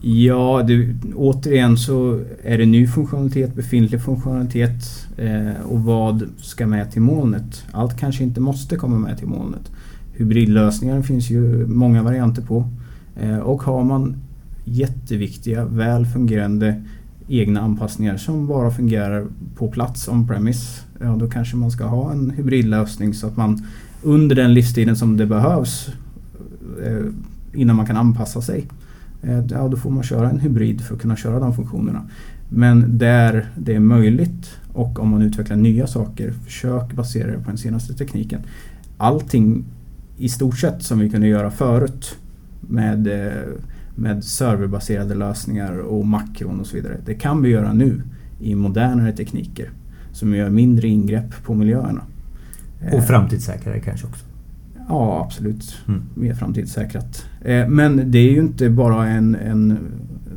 Ja, 0.00 0.64
det, 0.66 0.94
återigen 1.14 1.76
så 1.76 2.20
är 2.42 2.58
det 2.58 2.66
ny 2.66 2.86
funktionalitet, 2.86 3.54
befintlig 3.54 4.02
funktionalitet 4.02 5.06
eh, 5.16 5.60
och 5.64 5.80
vad 5.80 6.28
ska 6.36 6.66
med 6.66 6.92
till 6.92 7.02
molnet? 7.02 7.64
Allt 7.72 7.98
kanske 7.98 8.24
inte 8.24 8.40
måste 8.40 8.76
komma 8.76 8.98
med 8.98 9.18
till 9.18 9.26
molnet. 9.26 9.70
Hybridlösningar 10.12 11.02
finns 11.02 11.30
ju 11.30 11.66
många 11.66 12.02
varianter 12.02 12.42
på. 12.42 12.68
Eh, 13.16 13.38
och 13.38 13.62
har 13.62 13.84
man 13.84 14.16
jätteviktiga, 14.64 15.64
väl 15.64 16.06
fungerande 16.06 16.82
egna 17.28 17.60
anpassningar 17.60 18.16
som 18.16 18.46
bara 18.46 18.70
fungerar 18.70 19.26
på 19.56 19.68
plats 19.68 20.08
on-premise, 20.08 20.82
ja 21.00 21.16
då 21.20 21.30
kanske 21.30 21.56
man 21.56 21.70
ska 21.70 21.84
ha 21.84 22.12
en 22.12 22.30
hybridlösning 22.30 23.14
så 23.14 23.26
att 23.26 23.36
man 23.36 23.66
under 24.02 24.36
den 24.36 24.54
livstiden 24.54 24.96
som 24.96 25.16
det 25.16 25.26
behövs 25.26 25.88
eh, 26.84 27.04
innan 27.52 27.76
man 27.76 27.86
kan 27.86 27.96
anpassa 27.96 28.42
sig 28.42 28.64
Eh, 28.64 28.85
ja, 29.22 29.68
då 29.68 29.76
får 29.76 29.90
man 29.90 30.02
köra 30.02 30.30
en 30.30 30.40
hybrid 30.40 30.80
för 30.80 30.94
att 30.94 31.00
kunna 31.00 31.16
köra 31.16 31.40
de 31.40 31.54
funktionerna. 31.54 32.02
Men 32.48 32.98
där 32.98 33.50
det 33.56 33.74
är 33.74 33.80
möjligt 33.80 34.58
och 34.72 34.98
om 34.98 35.08
man 35.08 35.22
utvecklar 35.22 35.56
nya 35.56 35.86
saker, 35.86 36.32
försök 36.32 36.92
basera 36.92 37.30
det 37.30 37.38
på 37.38 37.48
den 37.48 37.58
senaste 37.58 37.94
tekniken. 37.94 38.40
Allting 38.96 39.64
i 40.16 40.28
stort 40.28 40.58
sett 40.58 40.82
som 40.82 40.98
vi 40.98 41.10
kunde 41.10 41.26
göra 41.26 41.50
förut 41.50 42.18
med, 42.60 43.06
eh, 43.06 43.42
med 43.94 44.24
serverbaserade 44.24 45.14
lösningar 45.14 45.78
och 45.78 46.06
makron 46.06 46.60
och 46.60 46.66
så 46.66 46.76
vidare. 46.76 46.96
Det 47.06 47.14
kan 47.14 47.42
vi 47.42 47.48
göra 47.48 47.72
nu 47.72 48.02
i 48.40 48.54
modernare 48.54 49.12
tekniker 49.12 49.70
som 50.12 50.34
gör 50.34 50.50
mindre 50.50 50.88
ingrepp 50.88 51.44
på 51.44 51.54
miljöerna. 51.54 52.02
Och 52.92 53.04
framtidssäkrare 53.04 53.80
kanske 53.80 54.06
också? 54.06 54.24
Ja, 54.88 55.22
absolut. 55.24 55.78
Mm. 55.88 56.02
Mer 56.14 56.34
framtidssäkrat. 56.34 57.24
Eh, 57.44 57.68
men 57.68 58.10
det 58.10 58.18
är 58.18 58.32
ju 58.32 58.38
inte 58.38 58.70
bara 58.70 59.06
en, 59.06 59.34
en, 59.34 59.78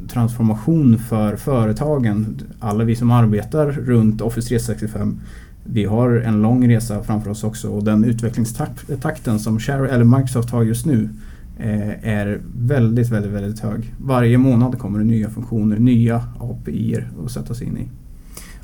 transformation 0.09 0.97
för 0.97 1.35
företagen. 1.35 2.41
Alla 2.59 2.83
vi 2.83 2.95
som 2.95 3.12
arbetar 3.12 3.71
runt 3.71 4.21
Office 4.21 4.47
365 4.47 5.19
vi 5.63 5.85
har 5.85 6.09
en 6.09 6.41
lång 6.41 6.69
resa 6.69 7.03
framför 7.03 7.31
oss 7.31 7.43
också 7.43 7.69
och 7.69 7.83
den 7.83 8.03
utvecklingstakten 8.03 9.39
som 9.39 9.59
Share, 9.59 9.89
eller 9.89 10.03
Microsoft 10.03 10.49
har 10.49 10.63
just 10.63 10.85
nu 10.85 11.09
eh, 11.57 12.09
är 12.09 12.41
väldigt, 12.57 13.09
väldigt, 13.09 13.31
väldigt 13.31 13.59
hög. 13.59 13.93
Varje 13.97 14.38
månad 14.38 14.79
kommer 14.79 14.99
det 14.99 15.05
nya 15.05 15.29
funktioner, 15.29 15.77
nya 15.79 16.23
API 16.39 17.03
att 17.25 17.31
sätta 17.31 17.53
sig 17.53 17.67
in 17.67 17.77
i. 17.77 17.89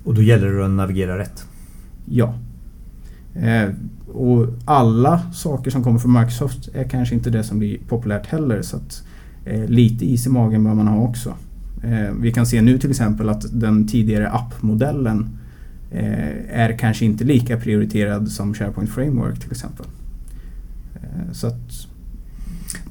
Och 0.04 0.14
då 0.14 0.22
gäller 0.22 0.52
det 0.52 0.66
att 0.66 0.72
navigera 0.72 1.18
rätt? 1.18 1.46
Ja. 2.06 2.34
Eh, 3.34 3.70
och 4.16 4.48
alla 4.66 5.32
saker 5.34 5.72
som 5.72 5.84
kommer 5.84 6.00
från 6.00 6.14
Microsoft 6.14 6.70
är 6.74 6.84
kanske 6.84 7.16
inte 7.16 7.30
det 7.30 7.44
som 7.44 7.60
blir 7.60 7.78
populärt 7.88 8.28
heller. 8.28 8.62
Så 8.62 8.78
att, 8.78 9.04
eh, 9.46 9.66
lite 9.66 10.06
is 10.06 10.28
i 10.28 10.30
magen 10.30 10.64
bör 10.64 10.74
man 10.74 10.88
ha 10.88 11.02
också. 11.02 11.34
Eh, 11.84 12.12
vi 12.20 12.32
kan 12.32 12.46
se 12.46 12.62
nu 12.62 12.78
till 12.78 12.90
exempel 12.90 13.30
att 13.30 13.46
den 13.52 13.88
tidigare 13.88 14.30
appmodellen 14.30 15.30
eh, 15.92 16.60
är 16.60 16.78
kanske 16.78 17.06
inte 17.06 17.24
lika 17.24 17.58
prioriterad 17.58 18.32
som 18.32 18.54
SharePoint 18.54 18.90
Framework 18.90 19.40
till 19.40 19.52
exempel. 19.52 19.86
Eh, 20.96 21.32
så 21.32 21.48
att 21.48 21.88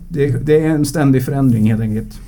det, 0.08 0.46
det, 0.46 0.60
är 0.60 0.68
en 0.68 0.84
ständig 0.84 1.24
förändring 1.24 1.70
helt 1.70 1.80
enkelt. 1.80 2.20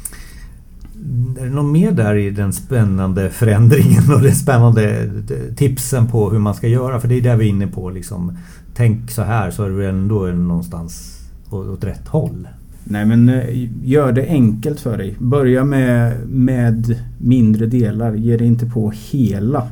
Är 1.40 1.44
det 1.44 1.50
något 1.50 1.72
mer 1.72 1.92
där 1.92 2.14
i 2.14 2.30
den 2.30 2.52
spännande 2.52 3.30
förändringen 3.30 4.02
och 4.14 4.22
de 4.22 4.32
spännande 4.32 5.02
eh, 5.04 5.54
tipsen 5.56 6.06
på 6.06 6.30
hur 6.30 6.38
man 6.38 6.54
ska 6.54 6.68
göra? 6.68 7.00
För 7.00 7.08
det 7.08 7.14
är 7.14 7.20
det 7.20 7.36
vi 7.36 7.44
är 7.44 7.50
inne 7.50 7.66
på. 7.66 7.90
Liksom. 7.90 8.38
Tänk 8.74 9.10
så 9.10 9.22
här 9.22 9.50
så 9.50 9.64
är 9.64 9.70
du 9.70 9.88
ändå 9.88 10.26
någonstans 10.26 11.20
åt 11.50 11.84
rätt 11.84 12.08
håll. 12.08 12.48
Nej 12.84 13.06
men 13.06 13.28
eh, 13.28 13.68
gör 13.84 14.12
det 14.12 14.26
enkelt 14.26 14.80
för 14.80 14.98
dig. 14.98 15.16
Börja 15.18 15.64
med, 15.64 16.16
med 16.28 16.98
mindre 17.18 17.66
delar. 17.66 18.14
Ge 18.14 18.36
dig 18.36 18.46
inte 18.46 18.66
på 18.66 18.92
hela 19.10 19.68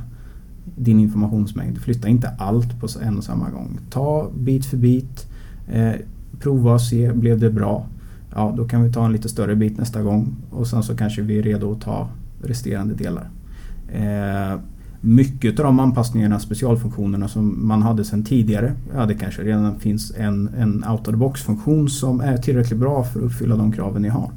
din 0.76 1.00
informationsmängd. 1.00 1.78
Flytta 1.78 2.08
inte 2.08 2.28
allt 2.38 2.80
på 2.80 2.88
en 3.02 3.18
och 3.18 3.24
samma 3.24 3.50
gång. 3.50 3.78
Ta 3.90 4.30
bit 4.38 4.66
för 4.66 4.76
bit. 4.76 5.26
Eh, 5.72 5.92
prova 6.40 6.72
och 6.72 6.80
se, 6.80 7.12
blev 7.12 7.38
det 7.38 7.50
bra? 7.50 7.86
Ja, 8.34 8.54
då 8.56 8.68
kan 8.68 8.82
vi 8.82 8.92
ta 8.92 9.06
en 9.06 9.12
lite 9.12 9.28
större 9.28 9.56
bit 9.56 9.78
nästa 9.78 10.02
gång 10.02 10.36
och 10.50 10.66
sen 10.66 10.82
så 10.82 10.96
kanske 10.96 11.22
vi 11.22 11.38
är 11.38 11.42
redo 11.42 11.72
att 11.72 11.80
ta 11.80 12.08
resterande 12.42 12.94
delar. 12.94 13.30
Eh, 13.88 14.60
mycket 15.00 15.58
av 15.58 15.64
de 15.64 15.80
anpassningarna, 15.80 16.40
specialfunktionerna 16.40 17.28
som 17.28 17.66
man 17.66 17.82
hade 17.82 18.04
sedan 18.04 18.24
tidigare. 18.24 18.72
Ja, 18.94 19.06
det 19.06 19.14
kanske 19.14 19.42
redan 19.42 19.80
finns 19.80 20.12
en, 20.16 20.50
en 20.58 20.84
out 20.84 21.00
of 21.00 21.06
the 21.06 21.16
box-funktion 21.16 21.88
som 21.88 22.20
är 22.20 22.36
tillräckligt 22.36 22.80
bra 22.80 23.04
för 23.04 23.20
att 23.20 23.26
uppfylla 23.26 23.56
de 23.56 23.72
kraven 23.72 24.02
ni 24.02 24.08
har. 24.08 24.30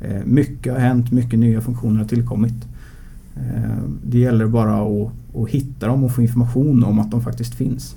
Eh, 0.00 0.24
mycket 0.24 0.72
har 0.72 0.80
hänt, 0.80 1.12
mycket 1.12 1.38
nya 1.38 1.60
funktioner 1.60 1.98
har 1.98 2.08
tillkommit. 2.08 2.66
Eh, 3.36 3.82
det 4.04 4.18
gäller 4.18 4.46
bara 4.46 4.74
att, 4.74 5.12
att 5.36 5.48
hitta 5.48 5.86
dem 5.86 6.04
och 6.04 6.14
få 6.14 6.22
information 6.22 6.84
om 6.84 6.98
att 6.98 7.10
de 7.10 7.22
faktiskt 7.22 7.54
finns. 7.54 7.96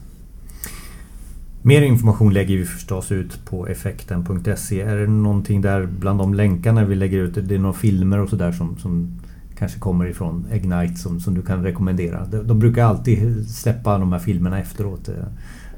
Mer 1.63 1.81
information 1.81 2.33
lägger 2.33 2.57
vi 2.57 2.65
förstås 2.65 3.11
ut 3.11 3.45
på 3.45 3.67
effekten.se. 3.67 4.81
Är 4.81 4.97
det 4.97 5.07
någonting 5.07 5.61
där 5.61 5.85
bland 5.85 6.19
de 6.19 6.33
länkarna 6.33 6.85
vi 6.85 6.95
lägger 6.95 7.17
ut? 7.17 7.37
Det 7.47 7.55
är 7.55 7.59
några 7.59 7.73
filmer 7.73 8.19
och 8.19 8.29
sådär 8.29 8.51
som, 8.51 8.77
som 8.77 9.19
kanske 9.57 9.79
kommer 9.79 10.05
ifrån 10.05 10.45
Ignite 10.53 10.95
som, 10.95 11.19
som 11.19 11.33
du 11.33 11.41
kan 11.41 11.63
rekommendera? 11.63 12.25
De, 12.25 12.47
de 12.47 12.59
brukar 12.59 12.85
alltid 12.85 13.49
släppa 13.49 13.97
de 13.97 14.11
här 14.11 14.19
filmerna 14.19 14.59
efteråt. 14.59 15.09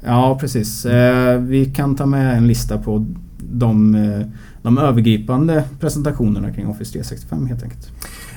Ja 0.04 0.38
precis. 0.40 0.86
Eh, 0.86 1.40
vi 1.40 1.64
kan 1.64 1.96
ta 1.96 2.06
med 2.06 2.36
en 2.36 2.46
lista 2.46 2.78
på 2.78 3.06
de, 3.38 3.94
eh, 3.94 4.26
de 4.62 4.78
övergripande 4.78 5.64
presentationerna 5.80 6.52
kring 6.52 6.66
Office 6.66 6.92
365 6.92 7.46
helt 7.46 7.62
enkelt. 7.62 7.92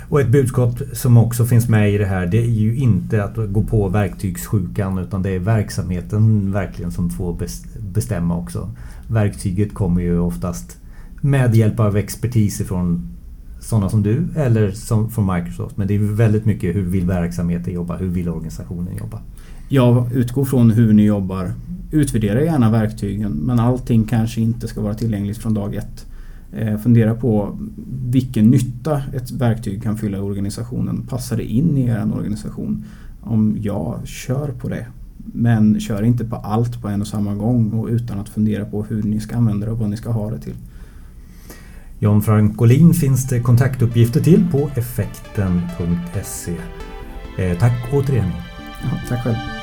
Och 0.09 0.21
ett 0.21 0.29
budskap 0.29 0.81
som 0.93 1.17
också 1.17 1.45
finns 1.45 1.69
med 1.69 1.93
i 1.93 1.97
det 1.97 2.05
här 2.05 2.25
det 2.25 2.37
är 2.37 2.49
ju 2.49 2.75
inte 2.75 3.23
att 3.23 3.35
gå 3.35 3.63
på 3.63 3.89
verktygssjukan 3.89 4.97
utan 4.97 5.21
det 5.21 5.29
är 5.29 5.39
verksamheten 5.39 6.51
verkligen 6.51 6.91
som 6.91 7.09
får 7.09 7.37
bestämma 7.79 8.37
också. 8.37 8.69
Verktyget 9.07 9.73
kommer 9.73 10.01
ju 10.01 10.19
oftast 10.19 10.77
med 11.21 11.55
hjälp 11.55 11.79
av 11.79 11.97
expertis 11.97 12.61
ifrån 12.61 13.09
sådana 13.59 13.89
som 13.89 14.03
du 14.03 14.25
eller 14.35 14.71
som 14.71 15.09
från 15.09 15.35
Microsoft. 15.35 15.77
Men 15.77 15.87
det 15.87 15.95
är 15.95 15.99
väldigt 15.99 16.45
mycket 16.45 16.75
hur 16.75 16.83
vill 16.83 17.05
verksamheten 17.05 17.73
jobba? 17.73 17.97
Hur 17.97 18.07
vill 18.07 18.29
organisationen 18.29 18.97
jobba? 18.97 19.21
Ja, 19.69 20.07
utgå 20.13 20.45
från 20.45 20.71
hur 20.71 20.93
ni 20.93 21.03
jobbar. 21.03 21.53
Utvärdera 21.91 22.43
gärna 22.43 22.71
verktygen 22.71 23.31
men 23.31 23.59
allting 23.59 24.03
kanske 24.03 24.41
inte 24.41 24.67
ska 24.67 24.81
vara 24.81 24.93
tillgängligt 24.93 25.37
från 25.37 25.53
dag 25.53 25.75
ett. 25.75 26.06
Eh, 26.51 26.77
fundera 26.77 27.15
på 27.15 27.57
vilken 28.09 28.45
nytta 28.45 29.01
ett 29.13 29.31
verktyg 29.31 29.83
kan 29.83 29.97
fylla 29.97 30.17
i 30.17 30.21
organisationen. 30.21 31.03
Passar 31.09 31.37
det 31.37 31.43
in 31.43 31.77
i 31.77 31.85
er 31.85 32.11
organisation? 32.13 32.83
Om 33.21 33.57
ja, 33.61 33.99
kör 34.05 34.47
på 34.47 34.69
det. 34.69 34.85
Men 35.33 35.79
kör 35.79 36.03
inte 36.03 36.25
på 36.25 36.35
allt 36.35 36.81
på 36.81 36.87
en 36.87 37.01
och 37.01 37.07
samma 37.07 37.35
gång 37.35 37.71
och 37.71 37.87
utan 37.87 38.19
att 38.19 38.29
fundera 38.29 38.65
på 38.65 38.83
hur 38.83 39.03
ni 39.03 39.19
ska 39.19 39.35
använda 39.35 39.65
det 39.65 39.71
och 39.71 39.79
vad 39.79 39.89
ni 39.89 39.97
ska 39.97 40.11
ha 40.11 40.31
det 40.31 40.39
till. 40.39 40.55
John 41.99 42.21
Frankolin 42.21 42.93
finns 42.93 43.27
det 43.27 43.39
kontaktuppgifter 43.39 44.21
till 44.21 44.47
på 44.51 44.69
effekten.se. 44.75 46.55
Eh, 47.37 47.57
tack 47.59 47.93
återigen. 47.93 48.31
Ja, 48.83 48.89
tack 49.09 49.23
själv. 49.23 49.56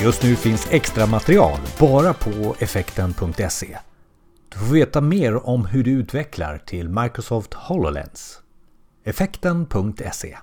Just 0.00 0.22
nu 0.22 0.36
finns 0.36 0.68
extra 0.70 1.06
material 1.06 1.58
bara 1.78 2.14
på 2.14 2.56
effekten.se. 2.58 3.78
Du 4.48 4.58
får 4.58 4.74
veta 4.74 5.00
mer 5.00 5.48
om 5.48 5.66
hur 5.66 5.84
du 5.84 5.90
utvecklar 5.90 6.58
till 6.58 6.88
Microsoft 6.88 7.54
HoloLens. 7.54 8.40
Effekten.se 9.04 10.38